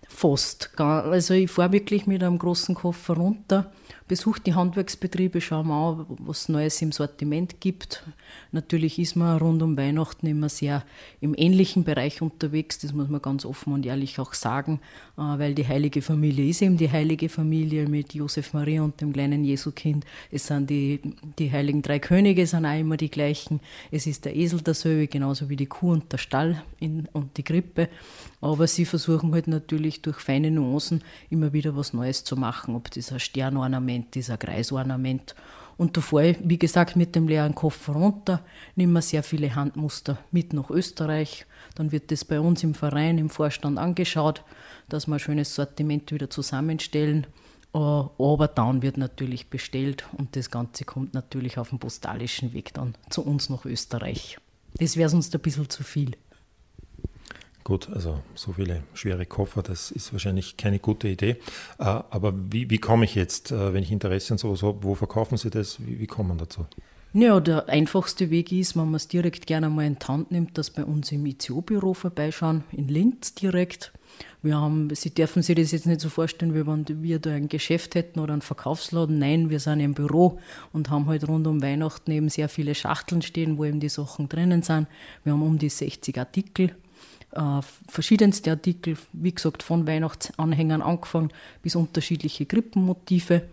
Fast. 0.08 0.72
Also 0.80 1.34
ich 1.34 1.52
fahre 1.52 1.72
wirklich 1.72 2.08
mit 2.08 2.24
einem 2.24 2.38
großen 2.38 2.76
Koffer 2.76 3.16
runter 3.16 3.72
besuche 4.14 4.42
die 4.42 4.54
Handwerksbetriebe, 4.54 5.42
schaue 5.42 5.64
mir 5.64 5.74
an, 5.74 6.06
was 6.20 6.48
Neues 6.48 6.80
im 6.84 6.92
Sortiment 6.92 7.60
gibt. 7.60 8.04
Natürlich 8.52 9.00
ist 9.00 9.16
man 9.16 9.40
rund 9.40 9.64
um 9.64 9.76
Weihnachten 9.76 10.28
immer 10.28 10.50
sehr 10.50 10.84
im 11.20 11.34
ähnlichen 11.36 11.84
Bereich 11.84 12.22
unterwegs, 12.22 12.78
das 12.78 12.94
muss 12.94 13.10
man 13.10 13.24
ganz 13.24 13.44
offen 13.44 13.74
und 13.74 13.88
ehrlich 13.88 14.20
auch 14.20 14.36
sagen, 14.36 14.82
äh, 15.18 15.22
weil 15.22 15.56
die 15.56 15.68
heilige 15.68 16.04
Familie 16.04 16.48
ist 16.48 16.62
eben 16.62 16.78
die 16.78 16.92
heilige 16.92 17.28
Familie 17.28 17.88
mit 17.88 18.14
Josef 18.14 18.54
Maria 18.54 18.84
und 18.84 19.02
dem 19.02 19.14
kleinen 19.14 19.44
Jesukind. 19.44 20.06
Es 20.30 20.46
sind 20.46 20.70
die, 20.70 21.00
die 21.40 21.52
heiligen 21.52 21.82
drei 21.82 21.98
Könige, 21.98 22.46
sind 22.46 22.68
auch 22.68 22.80
immer 22.80 22.98
die 22.98 23.10
gleichen. 23.10 23.62
Es 23.90 24.06
ist 24.06 24.26
der 24.26 24.36
Esel 24.36 24.62
derselbe, 24.62 25.08
genauso 25.08 25.50
wie 25.50 25.56
die 25.56 25.66
Kuh 25.66 25.92
und 25.92 26.14
der 26.14 26.20
Stall 26.20 26.62
in, 26.80 27.08
und 27.14 27.36
die 27.38 27.44
Krippe. 27.44 27.90
Aber 28.42 28.68
sie 28.68 28.86
versuchen 28.86 29.34
halt 29.34 29.48
natürlich 29.48 30.04
durch 30.04 30.18
feine 30.18 30.52
Nuancen 30.52 31.02
immer 31.32 31.52
wieder 31.52 31.76
was 31.76 31.94
Neues 31.94 32.24
zu 32.24 32.36
machen, 32.36 32.76
ob 32.76 32.92
das 32.92 33.12
ein 33.12 33.20
Sternornament 33.20 34.03
ist, 34.16 34.30
ein 34.30 34.40
Kreisornament. 34.40 35.36
Und 35.78 35.98
da 35.98 36.02
fahre 36.02 36.30
ich, 36.30 36.38
wie 36.44 36.60
gesagt, 36.60 36.96
mit 36.96 37.16
dem 37.16 37.28
leeren 37.28 37.56
Koffer 37.56 37.94
runter, 37.94 38.42
nehme 38.76 39.02
sehr 39.02 39.24
viele 39.24 39.56
Handmuster 39.56 40.18
mit 40.32 40.54
nach 40.54 40.70
Österreich. 40.70 41.46
Dann 41.76 41.92
wird 41.92 42.12
das 42.12 42.26
bei 42.26 42.40
uns 42.40 42.64
im 42.64 42.76
Verein, 42.76 43.18
im 43.18 43.30
Vorstand 43.30 43.80
angeschaut, 43.80 44.44
dass 44.90 45.08
wir 45.08 45.16
ein 45.16 45.20
schönes 45.20 45.56
Sortiment 45.56 46.12
wieder 46.12 46.30
zusammenstellen. 46.30 47.26
Äh, 47.74 47.78
aber 47.78 48.48
dann 48.54 48.82
wird 48.82 48.98
natürlich 48.98 49.50
bestellt 49.50 50.06
und 50.18 50.36
das 50.36 50.52
Ganze 50.52 50.86
kommt 50.86 51.14
natürlich 51.14 51.58
auf 51.58 51.70
dem 51.70 51.80
postalischen 51.80 52.54
Weg 52.54 52.74
dann 52.74 52.94
zu 53.10 53.26
uns 53.26 53.50
nach 53.50 53.66
Österreich. 53.66 54.38
Das 54.78 54.98
wäre 54.98 55.10
sonst 55.10 55.34
ein 55.36 55.42
bisschen 55.42 55.70
zu 55.70 55.84
viel. 55.84 56.16
Gut, 57.64 57.90
also 57.94 58.20
so 58.36 58.54
viele 58.54 58.84
schwere 58.94 59.26
Koffer, 59.26 59.64
das 59.64 59.90
ist 59.92 60.12
wahrscheinlich 60.12 60.58
keine 60.58 60.80
gute 60.80 61.08
Idee. 61.08 61.38
Äh, 61.80 61.84
aber 61.84 62.34
wie, 62.52 62.70
wie 62.70 62.78
komme 62.78 63.06
ich 63.06 63.16
jetzt, 63.16 63.52
äh, 63.52 63.74
wenn 63.74 63.84
ich 63.84 63.92
Interesse 63.92 64.34
an 64.34 64.38
sowas 64.38 64.64
habe, 64.64 64.84
wo 64.84 64.96
verkaufen 64.96 65.38
Sie 65.38 65.50
das? 65.50 65.80
Wie, 65.86 66.00
wie 66.00 66.08
kommt 66.08 66.40
dazu? 66.42 66.66
Ja, 67.16 67.40
der 67.40 67.70
einfachste 67.70 68.32
Weg 68.32 68.52
ist, 68.52 68.76
wenn 68.76 68.86
man 68.86 68.96
es 68.96 69.08
direkt 69.08 69.46
gerne 69.46 69.70
mal 69.70 69.86
in 69.86 69.98
die 70.00 70.06
Hand 70.08 70.32
nimmt, 70.32 70.58
dass 70.58 70.72
bei 70.72 70.84
uns 70.84 71.12
im 71.12 71.26
ICO-Büro 71.26 71.94
vorbeischauen, 71.94 72.64
in 72.72 72.88
Linz 72.88 73.36
direkt. 73.36 73.94
Wir 74.42 74.58
haben, 74.58 74.94
Sie 74.94 75.14
dürfen 75.14 75.42
sich 75.44 75.56
das 75.56 75.72
jetzt 75.72 75.86
nicht 75.86 76.02
so 76.02 76.10
vorstellen, 76.10 76.54
wie 76.54 76.66
wenn 76.68 77.04
wir 77.04 77.20
da 77.20 77.30
ein 77.30 77.50
Geschäft 77.50 77.96
hätten 77.96 78.20
oder 78.20 78.34
einen 78.34 78.42
Verkaufsladen. 78.42 79.20
Nein, 79.20 79.50
wir 79.50 79.60
sind 79.60 79.80
im 79.80 79.94
Büro 79.94 80.40
und 80.74 80.90
haben 80.90 81.06
halt 81.06 81.28
rund 81.28 81.48
um 81.48 81.62
Weihnachten 81.62 82.12
eben 82.12 82.30
sehr 82.30 82.50
viele 82.50 82.76
Schachteln 82.76 83.22
stehen, 83.22 83.58
wo 83.58 83.64
eben 83.64 83.80
die 83.80 83.90
Sachen 83.90 84.28
drinnen 84.28 84.64
sind. 84.64 84.88
Wir 85.24 85.34
haben 85.34 85.44
um 85.44 85.60
die 85.60 85.70
60 85.70 86.18
Artikel 86.18 86.76
äh, 87.36 87.62
verschiedenste 87.88 88.52
Artikel, 88.52 88.98
wie 89.14 89.34
gesagt, 89.34 89.64
von 89.64 89.88
Weihnachtsanhängern 89.88 90.82
angefangen 90.82 91.30
bis 91.62 91.76
unterschiedliche 91.76 92.46
Krippenmotive. 92.46 93.44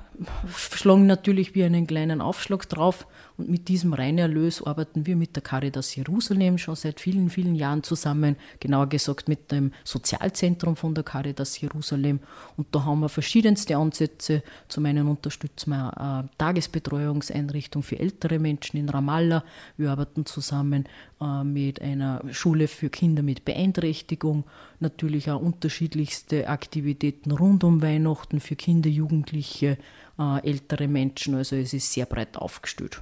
schlagen 0.53 1.07
natürlich 1.07 1.55
wir 1.55 1.65
einen 1.65 1.87
kleinen 1.87 2.19
Aufschlag 2.19 2.67
drauf 2.67 3.07
und 3.37 3.49
mit 3.49 3.67
diesem 3.67 3.93
Reinerlös 3.93 4.61
arbeiten 4.61 5.07
wir 5.07 5.15
mit 5.15 5.35
der 5.35 5.41
Caritas 5.41 5.95
Jerusalem 5.95 6.57
schon 6.59 6.75
seit 6.75 6.99
vielen, 6.99 7.29
vielen 7.29 7.55
Jahren 7.55 7.81
zusammen, 7.81 8.35
genauer 8.59 8.87
gesagt 8.87 9.27
mit 9.27 9.51
dem 9.51 9.71
Sozialzentrum 9.83 10.75
von 10.75 10.93
der 10.93 11.03
Caritas 11.03 11.59
Jerusalem. 11.59 12.19
Und 12.57 12.67
da 12.71 12.85
haben 12.85 12.99
wir 12.99 13.09
verschiedenste 13.09 13.75
Ansätze. 13.75 14.43
Zum 14.67 14.85
einen 14.85 15.07
unterstützen 15.07 15.71
wir 15.71 15.97
eine 15.97 16.29
Tagesbetreuungseinrichtung 16.37 17.81
für 17.81 17.99
ältere 17.99 18.37
Menschen 18.37 18.77
in 18.77 18.89
Ramallah. 18.89 19.43
Wir 19.77 19.91
arbeiten 19.91 20.27
zusammen 20.27 20.85
äh, 21.19 21.43
mit 21.43 21.81
einer 21.81 22.21
Schule 22.31 22.67
für 22.67 22.89
Kinder 22.89 23.23
mit 23.23 23.45
Beeinträchtigung. 23.45 24.43
Natürlich 24.79 25.31
auch 25.31 25.41
unterschiedlichste 25.41 26.49
Aktivitäten 26.49 27.31
rund 27.31 27.63
um 27.63 27.81
Weihnachten 27.81 28.39
für 28.39 28.55
Kinder, 28.55 28.89
Jugendliche, 28.89 29.79
äh, 30.19 30.47
ältere 30.47 30.87
Menschen. 30.87 31.33
Also 31.33 31.55
es 31.55 31.73
ist 31.73 31.91
sehr 31.91 32.05
breit 32.05 32.37
aufgestellt. 32.37 33.01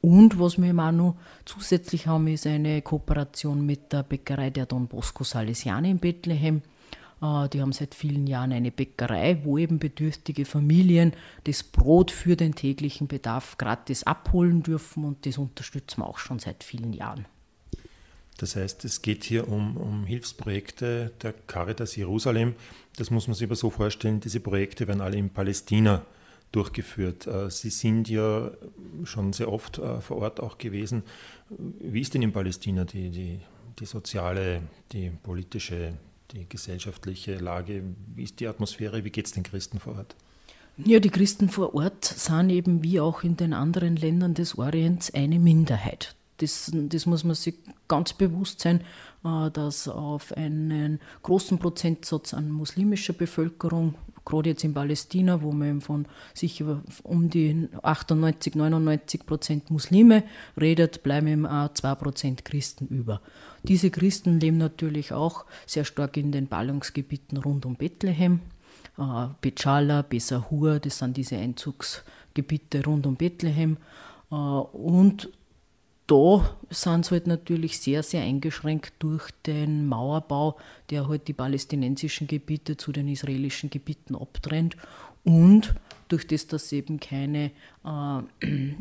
Und 0.00 0.38
was 0.38 0.58
wir 0.58 0.70
auch 0.78 0.92
noch 0.92 1.16
zusätzlich 1.44 2.06
haben, 2.06 2.28
ist 2.28 2.46
eine 2.46 2.82
Kooperation 2.82 3.66
mit 3.66 3.92
der 3.92 4.04
Bäckerei 4.04 4.50
der 4.50 4.66
Don 4.66 4.86
Bosco 4.86 5.24
Salesiane 5.24 5.90
in 5.90 5.98
Bethlehem. 5.98 6.62
Äh, 7.20 7.48
die 7.48 7.60
haben 7.60 7.72
seit 7.72 7.94
vielen 7.94 8.26
Jahren 8.26 8.52
eine 8.52 8.70
Bäckerei, 8.70 9.40
wo 9.42 9.58
eben 9.58 9.78
bedürftige 9.78 10.44
Familien 10.44 11.12
das 11.44 11.62
Brot 11.62 12.10
für 12.10 12.36
den 12.36 12.54
täglichen 12.54 13.08
Bedarf 13.08 13.58
gratis 13.58 14.04
abholen 14.04 14.62
dürfen 14.62 15.04
und 15.04 15.26
das 15.26 15.38
unterstützen 15.38 16.00
wir 16.00 16.06
auch 16.06 16.18
schon 16.18 16.38
seit 16.38 16.62
vielen 16.62 16.92
Jahren. 16.92 17.26
Das 18.38 18.54
heißt, 18.54 18.84
es 18.84 19.02
geht 19.02 19.24
hier 19.24 19.48
um, 19.48 19.76
um 19.76 20.06
Hilfsprojekte 20.06 21.10
der 21.20 21.32
Caritas 21.32 21.96
Jerusalem. 21.96 22.54
Das 22.96 23.10
muss 23.10 23.26
man 23.26 23.34
sich 23.34 23.48
aber 23.48 23.56
so 23.56 23.68
vorstellen, 23.68 24.20
diese 24.20 24.38
Projekte 24.38 24.86
werden 24.86 25.00
alle 25.00 25.16
in 25.16 25.30
Palästina 25.30 26.06
durchgeführt. 26.52 27.26
Äh, 27.26 27.50
Sie 27.50 27.70
sind 27.70 28.08
ja 28.08 28.50
schon 29.04 29.32
sehr 29.32 29.52
oft 29.52 29.78
äh, 29.78 30.00
vor 30.00 30.18
Ort 30.18 30.40
auch 30.40 30.58
gewesen. 30.58 31.02
Wie 31.50 32.00
ist 32.00 32.14
denn 32.14 32.22
in 32.22 32.32
Palästina 32.32 32.84
die, 32.84 33.10
die, 33.10 33.40
die 33.78 33.86
soziale, 33.86 34.62
die 34.92 35.10
politische, 35.10 35.94
die 36.32 36.48
gesellschaftliche 36.48 37.36
Lage? 37.36 37.82
Wie 38.14 38.24
ist 38.24 38.40
die 38.40 38.46
Atmosphäre? 38.46 39.04
Wie 39.04 39.10
geht 39.10 39.26
es 39.26 39.32
den 39.32 39.42
Christen 39.42 39.78
vor 39.78 39.96
Ort? 39.96 40.16
Ja, 40.84 41.00
die 41.00 41.10
Christen 41.10 41.48
vor 41.48 41.74
Ort 41.74 42.04
sind 42.04 42.50
eben 42.50 42.84
wie 42.84 43.00
auch 43.00 43.24
in 43.24 43.36
den 43.36 43.52
anderen 43.52 43.96
Ländern 43.96 44.34
des 44.34 44.56
Orients 44.56 45.12
eine 45.12 45.40
Minderheit. 45.40 46.14
Das, 46.36 46.70
das 46.72 47.04
muss 47.04 47.24
man 47.24 47.34
sich 47.34 47.56
ganz 47.88 48.12
bewusst 48.12 48.60
sein, 48.60 48.82
äh, 49.24 49.50
dass 49.50 49.88
auf 49.88 50.32
einen 50.32 51.00
großen 51.24 51.58
Prozentsatz 51.58 52.32
an 52.32 52.50
muslimischer 52.50 53.12
Bevölkerung 53.12 53.94
gerade 54.28 54.50
jetzt 54.50 54.62
in 54.64 54.74
Palästina, 54.74 55.42
wo 55.42 55.52
man 55.52 55.80
von 55.80 56.06
sicher 56.34 56.82
um 57.02 57.30
die 57.30 57.68
98, 57.82 58.54
99 58.54 59.26
Prozent 59.26 59.70
Muslime 59.70 60.22
redet, 60.60 61.02
bleiben 61.02 61.26
eben 61.26 61.46
auch 61.46 61.72
2 61.72 61.94
Prozent 61.96 62.44
Christen 62.44 62.86
über. 62.88 63.20
Diese 63.64 63.90
Christen 63.90 64.38
leben 64.38 64.58
natürlich 64.58 65.12
auch 65.12 65.44
sehr 65.66 65.84
stark 65.84 66.16
in 66.16 66.30
den 66.30 66.46
Ballungsgebieten 66.46 67.38
rund 67.38 67.66
um 67.66 67.74
Bethlehem. 67.74 68.40
Äh, 68.98 69.28
Bechala, 69.40 70.02
Besahur, 70.02 70.78
das 70.78 70.98
sind 70.98 71.16
diese 71.16 71.36
Einzugsgebiete 71.36 72.84
rund 72.84 73.06
um 73.06 73.16
Bethlehem. 73.16 73.78
Äh, 74.30 74.34
und 74.34 75.30
da 76.08 76.56
sind 76.70 77.04
sie 77.04 77.10
halt 77.12 77.26
natürlich 77.26 77.78
sehr, 77.78 78.02
sehr 78.02 78.22
eingeschränkt 78.22 78.94
durch 78.98 79.30
den 79.46 79.86
Mauerbau, 79.86 80.56
der 80.90 81.06
halt 81.06 81.28
die 81.28 81.34
palästinensischen 81.34 82.26
Gebiete 82.26 82.76
zu 82.76 82.92
den 82.92 83.08
israelischen 83.08 83.70
Gebieten 83.70 84.16
abtrennt 84.16 84.76
und 85.22 85.74
durch 86.08 86.26
das, 86.26 86.46
dass 86.46 86.70
sie 86.70 86.78
eben 86.78 86.98
keine, 86.98 87.50
äh, 87.84 88.72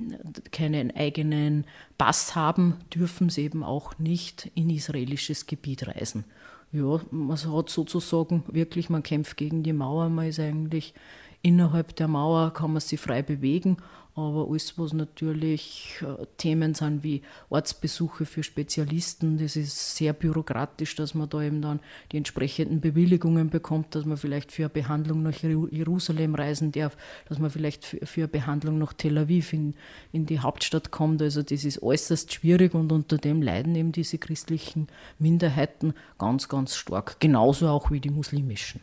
keinen 0.52 0.96
eigenen 0.96 1.66
Pass 1.98 2.36
haben, 2.36 2.78
dürfen 2.96 3.30
sie 3.30 3.44
eben 3.44 3.64
auch 3.64 4.00
nicht 4.00 4.50
in 4.56 4.70
israelisches 4.70 5.46
Gebiet 5.46 5.88
reisen. 5.88 6.24
Ja, 6.72 7.02
man 7.12 7.38
hat 7.38 7.70
sozusagen 7.70 8.44
wirklich, 8.48 8.90
man 8.90 9.04
kämpft 9.04 9.36
gegen 9.36 9.64
die 9.64 9.74
Mauer, 9.74 10.08
man 10.08 10.28
ist 10.28 10.40
eigentlich 10.40 10.94
innerhalb 11.42 11.96
der 11.98 12.08
Mauer, 12.08 12.54
kann 12.54 12.72
man 12.72 12.82
sich 12.82 13.00
frei 13.00 13.22
bewegen 13.22 13.78
aber 14.18 14.48
alles, 14.50 14.80
was 14.80 14.94
natürlich 14.94 16.02
äh, 16.02 16.26
Themen 16.38 16.74
sind 16.74 17.04
wie 17.04 17.22
Ortsbesuche 17.50 18.26
für 18.26 18.42
Spezialisten, 18.42 19.38
das 19.38 19.56
ist 19.56 19.96
sehr 19.96 20.14
bürokratisch, 20.14 20.96
dass 20.96 21.14
man 21.14 21.30
da 21.30 21.44
eben 21.44 21.62
dann 21.62 21.80
die 22.12 22.18
entsprechenden 22.18 22.82
Bewilligungen 22.82 23.52
bekommt, 23.52 23.94
dass 23.94 24.06
man 24.06 24.18
vielleicht 24.18 24.52
für 24.52 24.64
eine 24.64 24.70
Behandlung 24.70 25.22
nach 25.22 25.36
Jerusalem 25.44 26.34
reisen 26.34 26.72
darf, 26.72 26.98
dass 27.30 27.38
man 27.38 27.52
vielleicht 27.52 27.86
für 27.86 28.22
eine 28.22 28.28
Behandlung 28.28 28.80
nach 28.80 28.94
Tel 28.94 29.20
Aviv 29.20 29.54
in, 29.54 29.76
in 30.12 30.26
die 30.26 30.40
Hauptstadt 30.40 30.90
kommt. 30.90 31.22
Also 31.22 31.44
das 31.44 31.64
ist 31.64 31.84
äußerst 31.84 32.34
schwierig 32.34 32.74
und 32.74 32.92
unter 32.92 33.20
dem 33.20 33.44
leiden 33.44 33.76
eben 33.76 33.92
diese 33.92 34.18
christlichen 34.18 34.88
Minderheiten 35.20 35.94
ganz, 36.18 36.50
ganz 36.50 36.76
stark. 36.76 37.20
Genauso 37.20 37.70
auch 37.70 37.92
wie 37.92 38.00
die 38.00 38.10
muslimischen. 38.10 38.82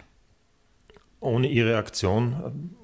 Ohne 1.19 1.49
ihre 1.49 1.77
Aktion 1.77 2.77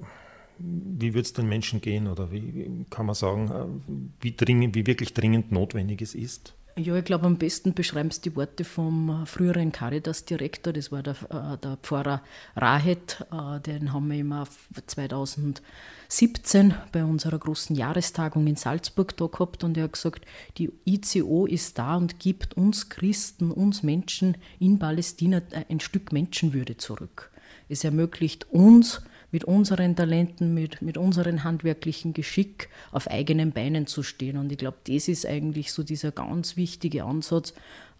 wie 0.62 1.14
wird 1.14 1.26
es 1.26 1.32
den 1.32 1.48
Menschen 1.48 1.80
gehen 1.80 2.06
oder 2.06 2.30
wie 2.30 2.84
kann 2.90 3.06
man 3.06 3.14
sagen, 3.14 3.50
äh, 3.50 4.04
wie, 4.20 4.32
dringend, 4.32 4.74
wie 4.74 4.86
wirklich 4.86 5.14
dringend 5.14 5.52
notwendig 5.52 6.02
es 6.02 6.14
ist? 6.14 6.54
Ja, 6.76 6.96
ich 6.96 7.04
glaube, 7.04 7.26
am 7.26 7.36
besten 7.36 7.74
beschreibst 7.74 8.24
du 8.24 8.30
die 8.30 8.36
Worte 8.36 8.64
vom 8.64 9.26
früheren 9.26 9.72
Caritas-Direktor, 9.72 10.72
das 10.72 10.92
war 10.92 11.02
der, 11.02 11.16
äh, 11.28 11.58
der 11.58 11.76
Pfarrer 11.82 12.22
Rahet, 12.56 13.26
äh, 13.32 13.60
den 13.60 13.92
haben 13.92 14.10
wir 14.10 14.18
immer 14.18 14.46
2017 14.86 16.74
bei 16.92 17.04
unserer 17.04 17.38
großen 17.38 17.74
Jahrestagung 17.76 18.46
in 18.46 18.56
Salzburg 18.56 19.16
da 19.16 19.26
gehabt 19.26 19.64
und 19.64 19.76
er 19.76 19.84
hat 19.84 19.94
gesagt, 19.94 20.24
die 20.58 20.70
ICO 20.86 21.44
ist 21.46 21.76
da 21.78 21.96
und 21.96 22.18
gibt 22.18 22.56
uns 22.56 22.88
Christen, 22.88 23.50
uns 23.50 23.82
Menschen 23.82 24.36
in 24.58 24.78
Palästina 24.78 25.42
ein 25.68 25.80
Stück 25.80 26.12
Menschenwürde 26.12 26.76
zurück. 26.76 27.30
Es 27.68 27.84
ermöglicht 27.84 28.48
uns, 28.50 29.02
mit 29.32 29.44
unseren 29.44 29.96
Talenten, 29.96 30.54
mit, 30.54 30.82
mit 30.82 30.96
unserem 30.96 31.44
handwerklichen 31.44 32.12
Geschick 32.12 32.68
auf 32.92 33.08
eigenen 33.08 33.52
Beinen 33.52 33.86
zu 33.86 34.02
stehen. 34.02 34.36
Und 34.36 34.50
ich 34.50 34.58
glaube, 34.58 34.78
das 34.84 35.08
ist 35.08 35.26
eigentlich 35.26 35.72
so 35.72 35.82
dieser 35.82 36.12
ganz 36.12 36.56
wichtige 36.56 37.04
Ansatz, 37.04 37.52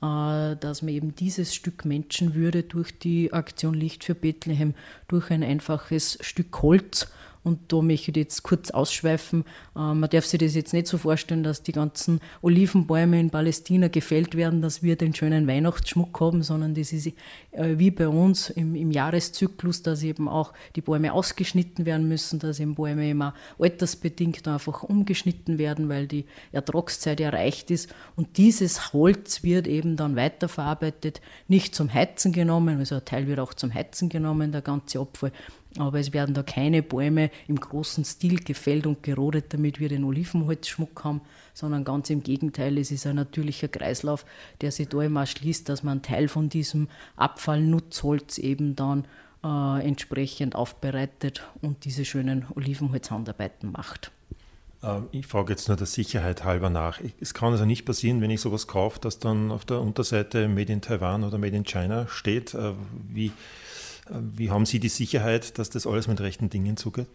äh, 0.03 0.57
dass 0.57 0.83
man 0.83 0.95
eben 0.95 1.15
dieses 1.15 1.55
Stück 1.55 1.85
Menschenwürde 1.85 2.63
durch 2.63 2.99
die 2.99 3.33
Aktion 3.33 3.75
Licht 3.75 4.05
für 4.05 4.15
Bethlehem, 4.15 4.75
durch 5.09 5.31
ein 5.31 5.43
einfaches 5.43 6.19
Stück 6.21 6.63
Holz 6.63 7.11
und 7.43 7.73
da 7.73 7.81
möchte 7.81 8.11
ich 8.11 8.17
jetzt 8.17 8.43
kurz 8.43 8.71
ausschweifen. 8.71 9.45
Äh, 9.75 9.95
man 9.95 10.11
darf 10.11 10.27
sich 10.27 10.41
das 10.41 10.55
jetzt 10.55 10.73
nicht 10.73 10.87
so 10.87 10.99
vorstellen, 10.99 11.43
dass 11.43 11.63
die 11.63 11.73
ganzen 11.73 12.21
Olivenbäume 12.43 13.19
in 13.19 13.31
Palästina 13.31 13.89
gefällt 13.89 14.37
werden, 14.37 14.61
dass 14.61 14.83
wir 14.83 14.97
den 14.97 15.15
schönen 15.15 15.47
Weihnachtsschmuck 15.47 16.21
haben, 16.21 16.43
sondern 16.43 16.75
das 16.75 16.93
ist 16.93 17.07
äh, 17.07 17.79
wie 17.79 17.91
bei 17.91 18.09
uns 18.09 18.51
im, 18.51 18.75
im 18.75 18.91
Jahreszyklus, 18.91 19.83
dass 19.83 20.03
eben 20.03 20.29
auch 20.29 20.53
die 20.77 20.83
Bäume 20.83 21.13
ausgeschnitten 21.13 21.87
werden 21.87 22.09
müssen, 22.09 22.39
dass 22.39 22.61
eben 22.61 22.75
Bäume 22.75 23.09
immer 23.09 23.35
altersbedingt 23.59 24.47
einfach 24.47 24.83
umgeschnitten 24.83 25.59
werden, 25.59 25.89
weil 25.89 26.07
die 26.07 26.27
Ertragszeit 26.53 27.21
erreicht 27.21 27.71
ist. 27.71 27.95
Und 28.17 28.37
dieses 28.37 28.93
Holz 28.93 29.43
wird 29.43 29.67
eben 29.67 29.97
dann 29.97 30.15
weiterverarbeitet, 30.15 31.21
nicht 31.49 31.75
zum 31.75 31.93
Heizen 31.93 32.33
genommen, 32.33 32.79
also 32.79 32.97
ein 32.97 33.05
Teil 33.05 33.27
wird 33.27 33.41
auch 33.41 33.55
zum 33.55 33.73
Heizen 33.73 34.09
genommen, 34.09 34.53
der 34.53 34.63
ganze 34.63 35.01
Abfall, 35.01 35.33
aber 35.79 36.01
es 36.01 36.13
werden 36.13 36.35
da 36.35 36.43
keine 36.43 36.83
Bäume 36.83 37.31
im 37.47 37.57
großen 37.59 38.05
Stil 38.05 38.41
gefällt 38.41 38.87
und 38.87 39.03
gerodet, 39.03 39.53
damit 39.55 39.79
wir 39.79 39.89
den 39.89 40.05
Olivenholzschmuck 40.05 41.05
haben, 41.05 41.21
sondern 41.55 41.85
ganz 41.85 42.11
im 42.11 42.23
Gegenteil, 42.23 42.79
es 42.79 42.91
ist 42.91 43.07
ein 43.07 43.17
natürlicher 43.17 43.69
Kreislauf, 43.69 44.25
der 44.61 44.73
sich 44.73 44.89
da 44.89 45.03
immer 45.03 45.27
schließt, 45.27 45.69
dass 45.69 45.83
man 45.83 45.93
einen 45.93 46.03
Teil 46.03 46.29
von 46.29 46.49
diesem 46.49 46.89
Abfallnutzholz 47.17 48.39
eben 48.39 48.75
dann 48.75 49.05
äh, 49.45 49.87
entsprechend 49.87 50.55
aufbereitet 50.55 51.43
und 51.63 51.85
diese 51.85 52.05
schönen 52.05 52.47
Olivenholzhandarbeiten 52.55 53.73
macht. 53.73 54.11
Ähm, 54.83 55.07
ich 55.13 55.27
frage 55.27 55.53
jetzt 55.53 55.69
nur 55.69 55.77
der 55.77 55.87
Sicherheit 55.87 56.45
halber 56.45 56.71
nach. 56.71 57.01
Es 57.21 57.35
kann 57.35 57.53
also 57.53 57.65
nicht 57.65 57.85
passieren, 57.85 58.21
wenn 58.21 58.31
ich 58.31 58.41
sowas 58.41 58.67
kaufe, 58.67 59.01
dass 59.01 59.19
dann 59.19 59.51
auf 59.51 59.65
der 59.65 59.81
Unterseite 59.81 60.49
Made 60.49 60.73
in 60.73 60.81
Taiwan 60.81 61.25
oder 61.25 61.39
Made 61.39 61.57
in 61.57 61.65
China 61.65 62.07
steht. 62.09 62.55
Äh, 62.55 62.73
wie, 63.09 63.33
wie 64.13 64.51
haben 64.51 64.67
Sie 64.67 64.81
die 64.81 64.89
Sicherheit, 64.89 65.59
dass 65.59 65.71
das 65.71 65.87
alles 65.87 66.09
mit 66.09 66.21
rechten 66.21 66.51
Dingen 66.51 66.77
zugeht? 66.77 67.09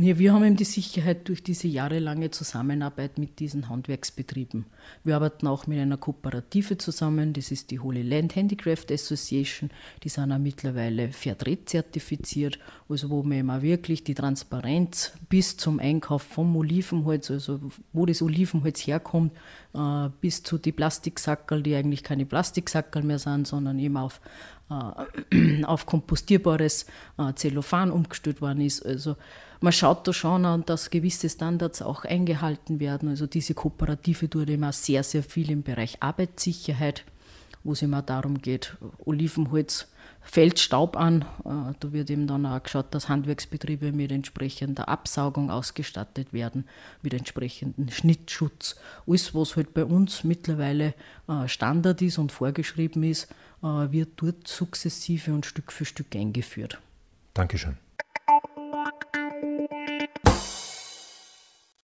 Ja, 0.00 0.16
wir 0.16 0.32
haben 0.32 0.44
eben 0.44 0.54
die 0.54 0.62
Sicherheit 0.62 1.26
durch 1.26 1.42
diese 1.42 1.66
jahrelange 1.66 2.30
Zusammenarbeit 2.30 3.18
mit 3.18 3.40
diesen 3.40 3.68
Handwerksbetrieben. 3.68 4.66
Wir 5.02 5.16
arbeiten 5.16 5.48
auch 5.48 5.66
mit 5.66 5.80
einer 5.80 5.96
Kooperative 5.96 6.78
zusammen, 6.78 7.32
das 7.32 7.50
ist 7.50 7.72
die 7.72 7.80
Holy 7.80 8.02
Land 8.02 8.36
Handicraft 8.36 8.92
Association. 8.92 9.70
Die 10.04 10.08
sind 10.08 10.30
auch 10.30 10.38
mittlerweile 10.38 11.10
Fairtrade 11.10 11.64
zertifiziert, 11.64 12.60
also 12.88 13.10
wo 13.10 13.24
man 13.24 13.50
auch 13.50 13.62
wirklich 13.62 14.04
die 14.04 14.14
Transparenz 14.14 15.14
bis 15.28 15.56
zum 15.56 15.80
Einkauf 15.80 16.22
vom 16.22 16.54
Olivenholz, 16.54 17.32
also 17.32 17.58
wo 17.92 18.06
das 18.06 18.22
Olivenholz 18.22 18.86
herkommt, 18.86 19.32
äh, 19.74 20.10
bis 20.20 20.44
zu 20.44 20.58
die 20.58 20.70
Plastiksackerl, 20.70 21.60
die 21.60 21.74
eigentlich 21.74 22.04
keine 22.04 22.24
Plastiksackerl 22.24 23.02
mehr 23.02 23.18
sind, 23.18 23.48
sondern 23.48 23.80
eben 23.80 23.96
auf, 23.96 24.20
äh, 24.70 25.64
auf 25.64 25.86
kompostierbares 25.86 26.86
äh, 27.18 27.34
Zellophan 27.34 27.90
umgestellt 27.90 28.40
worden 28.40 28.60
ist. 28.60 28.86
Also 28.86 29.16
man 29.60 29.72
schaut 29.72 30.06
da 30.06 30.12
schon 30.12 30.44
an, 30.44 30.64
dass 30.64 30.90
gewisse 30.90 31.28
Standards 31.28 31.82
auch 31.82 32.04
eingehalten 32.04 32.80
werden. 32.80 33.08
Also 33.08 33.26
diese 33.26 33.54
Kooperative 33.54 34.30
tut 34.30 34.50
immer 34.50 34.72
sehr, 34.72 35.02
sehr 35.02 35.22
viel 35.22 35.50
im 35.50 35.62
Bereich 35.62 35.98
Arbeitssicherheit, 36.00 37.04
wo 37.64 37.72
es 37.72 37.82
immer 37.82 38.02
darum 38.02 38.40
geht, 38.40 38.76
Olivenholz 39.04 39.88
fällt 40.20 40.58
Staub 40.58 40.96
an. 40.96 41.22
Äh, 41.44 41.74
da 41.80 41.92
wird 41.92 42.10
eben 42.10 42.26
dann 42.26 42.46
auch 42.46 42.62
geschaut, 42.62 42.86
dass 42.94 43.08
Handwerksbetriebe 43.08 43.92
mit 43.92 44.12
entsprechender 44.12 44.88
Absaugung 44.88 45.50
ausgestattet 45.50 46.32
werden, 46.32 46.64
mit 47.02 47.14
entsprechendem 47.14 47.90
Schnittschutz. 47.90 48.76
Alles, 49.06 49.34
was 49.34 49.56
halt 49.56 49.74
bei 49.74 49.84
uns 49.84 50.24
mittlerweile 50.24 50.94
äh, 51.28 51.48
Standard 51.48 52.02
ist 52.02 52.18
und 52.18 52.30
vorgeschrieben 52.30 53.02
ist, 53.02 53.28
äh, 53.62 53.66
wird 53.66 54.10
dort 54.16 54.46
sukzessive 54.46 55.32
und 55.32 55.46
Stück 55.46 55.72
für 55.72 55.84
Stück 55.84 56.14
eingeführt. 56.14 56.78
Dankeschön. 57.34 57.76